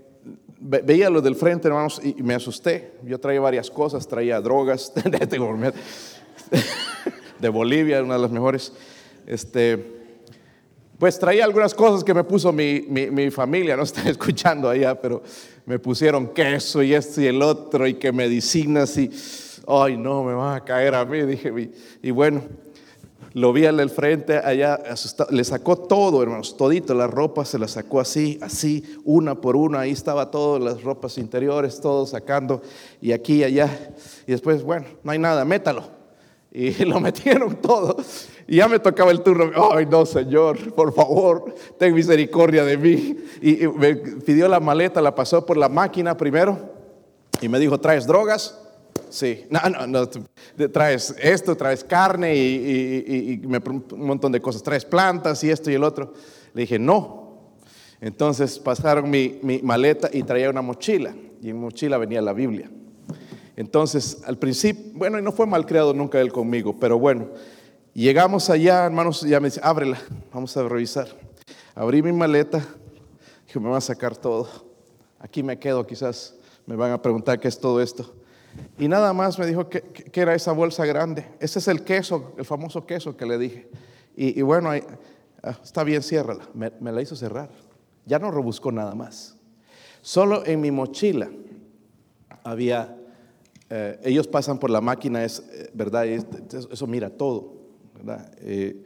veía 0.63 1.09
lo 1.09 1.21
del 1.21 1.35
frente, 1.35 1.67
hermanos, 1.67 1.99
y 2.03 2.23
me 2.23 2.33
asusté. 2.33 2.93
Yo 3.03 3.19
traía 3.19 3.41
varias 3.41 3.69
cosas, 3.69 4.07
traía 4.07 4.39
drogas 4.39 4.93
de 7.39 7.49
Bolivia, 7.49 8.01
una 8.01 8.15
de 8.15 8.21
las 8.21 8.31
mejores. 8.31 8.71
Este, 9.25 10.01
pues 10.97 11.19
traía 11.19 11.43
algunas 11.43 11.73
cosas 11.73 12.03
que 12.03 12.13
me 12.13 12.23
puso 12.23 12.53
mi, 12.53 12.81
mi, 12.81 13.29
familia, 13.29 13.75
no 13.75 13.83
están 13.83 14.07
escuchando 14.15 14.69
allá, 14.69 14.99
pero 14.99 15.21
me 15.65 15.79
pusieron 15.79 16.27
queso 16.27 16.81
y 16.81 16.93
esto 16.93 17.21
y 17.21 17.27
el 17.27 17.41
otro, 17.41 17.85
y 17.85 17.95
que 17.95 18.11
medicinas, 18.11 18.97
y, 18.97 19.11
ay, 19.67 19.97
no, 19.97 20.23
me 20.23 20.33
va 20.33 20.55
a 20.55 20.63
caer 20.63 20.95
a 20.95 21.03
mí, 21.03 21.21
dije, 21.23 21.71
y 22.01 22.11
bueno, 22.11 22.41
lo 23.33 23.51
vi 23.51 23.65
al 23.65 23.89
frente, 23.89 24.37
allá 24.37 24.75
asustado. 24.75 25.31
Le 25.31 25.43
sacó 25.43 25.75
todo, 25.75 26.21
hermanos, 26.21 26.55
todito, 26.55 26.93
la 26.93 27.07
ropa 27.07 27.45
se 27.45 27.57
la 27.57 27.67
sacó 27.67 27.99
así, 27.99 28.37
así, 28.41 28.83
una 29.03 29.35
por 29.35 29.55
una. 29.55 29.81
Ahí 29.81 29.91
estaba 29.91 30.29
todas 30.29 30.61
las 30.61 30.83
ropas 30.83 31.17
interiores, 31.17 31.81
todo 31.81 32.05
sacando, 32.05 32.61
y 33.01 33.11
aquí 33.11 33.37
y 33.37 33.43
allá. 33.43 33.91
Y 34.27 34.31
después, 34.31 34.63
bueno, 34.63 34.85
no 35.03 35.11
hay 35.11 35.19
nada, 35.19 35.45
métalo. 35.45 35.83
Y 36.51 36.71
lo 36.85 36.99
metieron 36.99 37.55
todo. 37.55 37.97
Y 38.47 38.57
ya 38.57 38.67
me 38.67 38.77
tocaba 38.77 39.09
el 39.09 39.21
turno. 39.21 39.51
Ay, 39.73 39.87
no, 39.87 40.05
Señor, 40.05 40.73
por 40.73 40.93
favor, 40.93 41.55
ten 41.79 41.95
misericordia 41.95 42.63
de 42.63 42.77
mí. 42.77 43.17
Y 43.41 43.67
me 43.67 43.95
pidió 43.95 44.47
la 44.47 44.59
maleta, 44.59 45.01
la 45.01 45.15
pasó 45.15 45.43
por 45.43 45.57
la 45.57 45.69
máquina 45.69 46.15
primero. 46.15 46.59
Y 47.41 47.49
me 47.49 47.57
dijo, 47.57 47.79
¿traes 47.79 48.05
drogas? 48.05 48.62
Sí, 49.09 49.45
no, 49.49 49.59
no, 49.69 49.85
no, 49.85 50.09
traes 50.69 51.15
esto, 51.21 51.55
traes 51.55 51.83
carne 51.83 52.35
y, 52.35 53.41
un 53.45 54.07
montón 54.07 54.31
de 54.31 54.41
cosas, 54.41 54.63
traes 54.63 54.85
plantas 54.85 55.43
y 55.43 55.51
esto 55.51 55.69
y 55.69 55.75
el 55.75 55.83
otro. 55.83 56.13
Le 56.53 56.61
dije, 56.61 56.79
no. 56.79 57.23
Entonces 58.01 58.59
pasaron 58.59 59.09
mi, 59.09 59.39
maleta 59.63 60.09
y 60.11 60.23
traía 60.23 60.49
una 60.49 60.61
mochila 60.61 61.15
y 61.41 61.49
en 61.49 61.57
mochila 61.57 61.97
venía 61.97 62.21
la 62.21 62.33
Biblia. 62.33 62.69
Entonces, 63.55 64.23
al 64.25 64.37
principio, 64.37 64.91
bueno, 64.95 65.19
y 65.19 65.21
no 65.21 65.31
fue 65.31 65.45
mal 65.45 65.65
creado 65.65 65.93
nunca 65.93 66.19
él 66.19 66.31
conmigo, 66.31 66.75
pero 66.79 66.97
bueno, 66.97 67.27
llegamos 67.93 68.49
allá, 68.49 68.85
hermanos, 68.85 69.21
ya 69.21 69.39
me 69.39 69.47
dice, 69.47 69.61
ábrela, 69.63 70.01
vamos 70.33 70.57
a 70.57 70.67
revisar. 70.67 71.07
Abrí 71.75 72.01
mi 72.01 72.11
maleta, 72.11 72.65
dije, 73.45 73.59
me 73.59 73.69
va 73.69 73.77
a 73.77 73.81
sacar 73.81 74.17
todo. 74.17 74.49
Aquí 75.19 75.43
me 75.43 75.59
quedo, 75.59 75.85
quizás 75.85 76.35
me 76.65 76.75
van 76.75 76.91
a 76.91 77.01
preguntar 77.01 77.39
qué 77.39 77.47
es 77.47 77.59
todo 77.59 77.79
esto. 77.79 78.22
Y 78.77 78.87
nada 78.87 79.13
más 79.13 79.37
me 79.37 79.45
dijo 79.45 79.69
que, 79.69 79.83
era 80.13 80.33
esa 80.33 80.51
bolsa 80.51 80.85
grande. 80.85 81.25
Ese 81.39 81.59
es 81.59 81.67
el 81.67 81.83
queso, 81.83 82.33
el 82.37 82.45
famoso 82.45 82.85
queso 82.85 83.15
que 83.15 83.25
le 83.25 83.37
dije. 83.37 83.69
Y, 84.15 84.41
bueno, 84.41 84.71
ah, 84.71 85.59
está 85.63 85.83
bien, 85.83 86.01
ciérrala. 86.01 86.47
Me, 86.53 86.91
la 86.91 87.01
hizo 87.01 87.15
cerrar. 87.15 87.49
Ya 88.05 88.19
no 88.19 88.31
rebuscó 88.31 88.71
nada 88.71 88.95
más. 88.95 89.37
Solo 90.01 90.45
en 90.45 90.61
mi 90.61 90.71
mochila 90.71 91.29
había, 92.43 92.97
eh, 93.69 93.99
ellos 94.03 94.27
pasan 94.27 94.59
por 94.59 94.69
la 94.69 94.81
máquina, 94.81 95.23
es 95.23 95.39
eh, 95.39 95.69
verdad, 95.73 96.05
eso 96.05 96.87
mira 96.87 97.09
todo, 97.09 97.53
¿verdad? 97.95 98.29
Eh, 98.39 98.83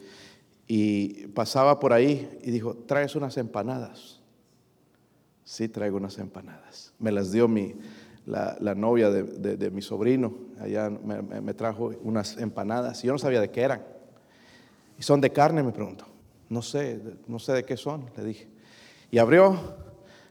y 0.67 1.27
pasaba 1.27 1.79
por 1.79 1.93
ahí 1.93 2.29
y 2.43 2.51
dijo, 2.51 2.75
traes 2.75 3.15
unas 3.15 3.37
empanadas. 3.37 4.21
Sí, 5.43 5.69
traigo 5.69 5.97
unas 5.97 6.17
empanadas. 6.19 6.93
Me 6.99 7.11
las 7.11 7.31
dio 7.31 7.47
mi, 7.47 7.73
la, 8.27 8.75
novia 8.75 9.09
de, 9.09 9.71
mi 9.71 9.81
sobrino, 9.81 10.33
allá 10.59 10.89
me, 10.89 11.53
trajo 11.53 11.91
unas 12.03 12.37
empanadas, 12.37 13.03
y 13.03 13.07
yo 13.07 13.13
no 13.13 13.19
sabía 13.19 13.39
de 13.39 13.49
qué 13.49 13.61
eran. 13.61 13.83
¿Y 14.99 15.03
son 15.03 15.21
de 15.21 15.31
carne? 15.31 15.63
Me 15.63 15.71
preguntó. 15.71 16.05
No 16.49 16.61
sé, 16.61 17.01
no 17.27 17.39
sé 17.39 17.53
de 17.53 17.63
qué 17.63 17.77
son, 17.77 18.09
le 18.17 18.23
dije. 18.23 18.47
Y 19.11 19.17
abrió 19.17 19.57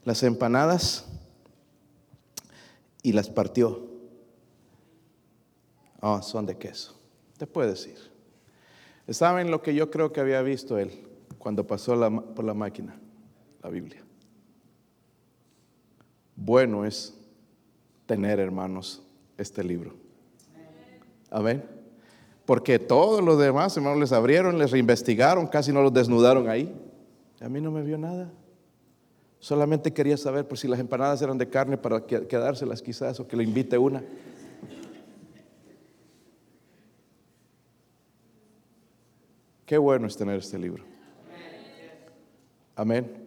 las 0.04 0.22
empanadas 0.22 1.06
y 3.02 3.12
las 3.12 3.30
partió. 3.30 3.86
Ah, 6.02 6.20
son 6.22 6.44
de 6.44 6.56
queso. 6.58 6.98
Te 7.38 7.46
puede 7.46 7.70
decir. 7.70 7.98
¿Saben 9.08 9.50
lo 9.50 9.62
que 9.62 9.74
yo 9.74 9.90
creo 9.90 10.12
que 10.12 10.20
había 10.20 10.42
visto 10.42 10.78
él 10.78 11.08
cuando 11.38 11.66
pasó 11.66 11.94
por 12.34 12.44
la 12.44 12.54
máquina? 12.54 12.98
La 13.62 13.70
Biblia. 13.70 14.04
Bueno 16.34 16.84
es 16.84 17.16
tener, 18.06 18.40
hermanos, 18.40 19.02
este 19.36 19.62
libro. 19.62 19.94
Amén. 21.30 21.64
Porque 22.44 22.78
todos 22.78 23.22
los 23.22 23.38
demás, 23.38 23.76
hermanos, 23.76 23.98
les 23.98 24.12
abrieron, 24.12 24.58
les 24.58 24.70
reinvestigaron, 24.70 25.48
casi 25.48 25.72
no 25.72 25.82
los 25.82 25.92
desnudaron 25.92 26.48
ahí. 26.48 26.74
A 27.40 27.48
mí 27.48 27.60
no 27.60 27.70
me 27.70 27.82
vio 27.82 27.98
nada. 27.98 28.32
Solamente 29.40 29.92
quería 29.92 30.16
saber 30.16 30.46
por 30.46 30.56
si 30.56 30.66
las 30.66 30.80
empanadas 30.80 31.20
eran 31.22 31.36
de 31.38 31.48
carne 31.48 31.76
para 31.76 32.06
quedárselas 32.06 32.80
quizás 32.80 33.20
o 33.20 33.28
que 33.28 33.36
le 33.36 33.44
invite 33.44 33.76
una. 33.76 34.02
Qué 39.66 39.76
bueno 39.78 40.06
es 40.06 40.16
tener 40.16 40.38
este 40.38 40.58
libro. 40.58 40.84
Amén. 42.76 43.26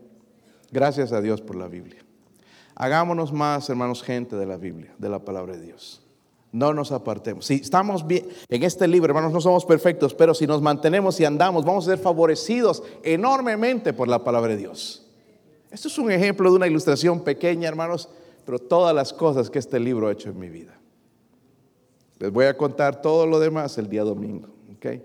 Gracias 0.72 1.12
a 1.12 1.22
Dios 1.22 1.42
por 1.42 1.56
la 1.56 1.68
Biblia. 1.68 2.02
Hagámonos 2.80 3.34
más, 3.34 3.70
hermanos, 3.70 4.02
gente 4.02 4.38
de 4.38 4.46
la 4.46 4.56
Biblia, 4.56 4.96
de 4.98 5.10
la 5.10 5.20
palabra 5.20 5.58
de 5.58 5.66
Dios. 5.66 6.02
No 6.54 6.74
nos 6.74 6.94
apartemos. 6.94 7.46
Si 7.46 7.56
estamos 7.56 8.08
bien 8.08 8.26
en 8.48 8.64
este 8.64 8.88
libro, 8.88 9.10
hermanos, 9.10 9.34
no 9.34 9.42
somos 9.42 9.66
perfectos, 9.66 10.14
pero 10.14 10.34
si 10.34 10.48
nos 10.48 10.62
mantenemos 10.62 11.20
y 11.20 11.26
andamos, 11.26 11.66
vamos 11.66 11.86
a 11.86 11.92
ser 11.92 12.00
favorecidos 12.00 12.82
enormemente 13.04 13.92
por 13.92 14.08
la 14.08 14.24
palabra 14.24 14.52
de 14.52 14.58
Dios. 14.58 15.06
Esto 15.70 15.90
es 15.90 15.98
un 15.98 16.10
ejemplo 16.10 16.50
de 16.50 16.56
una 16.56 16.68
ilustración 16.68 17.20
pequeña, 17.20 17.68
hermanos, 17.68 18.08
pero 18.46 18.60
todas 18.60 18.96
las 18.96 19.12
cosas 19.12 19.50
que 19.50 19.60
este 19.60 19.78
libro 19.78 20.08
ha 20.08 20.14
hecho 20.14 20.30
en 20.30 20.40
mi 20.40 20.48
vida. 20.48 20.80
Les 22.18 22.32
voy 22.32 22.46
a 22.46 22.56
contar 22.56 23.02
todo 23.02 23.28
lo 23.28 23.42
demás 23.42 23.78
el 23.78 23.90
día 23.90 24.06
domingo. 24.06 24.48
¿ok? 24.78 25.02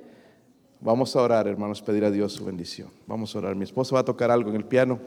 Vamos 0.80 1.16
a 1.16 1.22
orar, 1.22 1.48
hermanos, 1.48 1.82
pedir 1.82 2.04
a 2.04 2.12
Dios 2.12 2.34
su 2.34 2.44
bendición. 2.44 2.90
Vamos 3.08 3.34
a 3.34 3.38
orar. 3.38 3.56
Mi 3.56 3.64
esposo 3.64 3.96
va 3.96 4.02
a 4.02 4.04
tocar 4.04 4.30
algo 4.30 4.50
en 4.50 4.56
el 4.56 4.64
piano. 4.64 5.00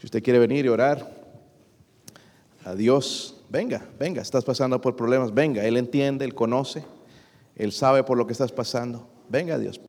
Si 0.00 0.06
usted 0.06 0.20
quiere 0.24 0.40
venir 0.40 0.64
y 0.64 0.68
orar 0.68 1.19
a 2.64 2.74
Dios, 2.74 3.42
venga, 3.48 3.86
venga. 3.98 4.22
Estás 4.22 4.44
pasando 4.44 4.80
por 4.80 4.96
problemas, 4.96 5.32
venga. 5.32 5.64
Él 5.64 5.76
entiende, 5.76 6.24
Él 6.24 6.34
conoce, 6.34 6.84
Él 7.56 7.72
sabe 7.72 8.04
por 8.04 8.18
lo 8.18 8.26
que 8.26 8.32
estás 8.32 8.52
pasando. 8.52 9.06
Venga, 9.28 9.58
Dios. 9.58 9.80